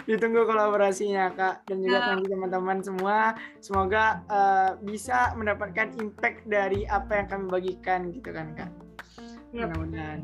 [0.09, 2.07] Ditunggu kolaborasinya kak dan juga nah.
[2.13, 3.17] nanti teman-teman semua
[3.63, 8.71] semoga uh, bisa mendapatkan impact dari apa yang kami bagikan gitu kan kak.
[9.55, 9.71] Yep.
[9.71, 10.19] Mudah-mudahan.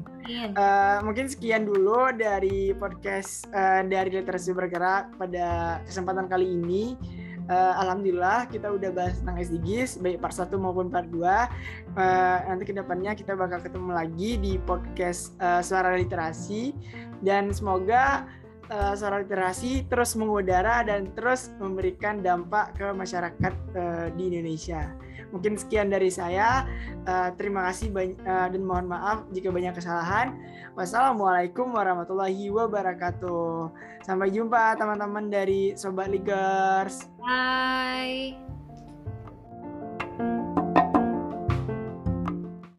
[0.59, 6.99] Uh, mungkin sekian dulu dari podcast uh, dari literasi bergerak pada kesempatan kali ini.
[7.47, 11.23] Uh, Alhamdulillah kita udah bahas tentang SDGs baik part 1 maupun part 2.
[11.23, 16.75] Uh, nanti ke depannya kita bakal ketemu lagi di podcast uh, Suara Literasi
[17.23, 18.27] dan semoga
[18.71, 24.91] uh, suara literasi terus mengudara dan terus memberikan dampak ke masyarakat uh, di Indonesia.
[25.31, 26.67] Mungkin sekian dari saya.
[27.07, 30.35] Uh, terima kasih uh, dan mohon maaf jika banyak kesalahan.
[30.75, 33.71] Wassalamualaikum warahmatullahi wabarakatuh.
[34.03, 37.07] Sampai jumpa teman-teman dari Sobat Ligers.
[37.21, 38.40] Bye.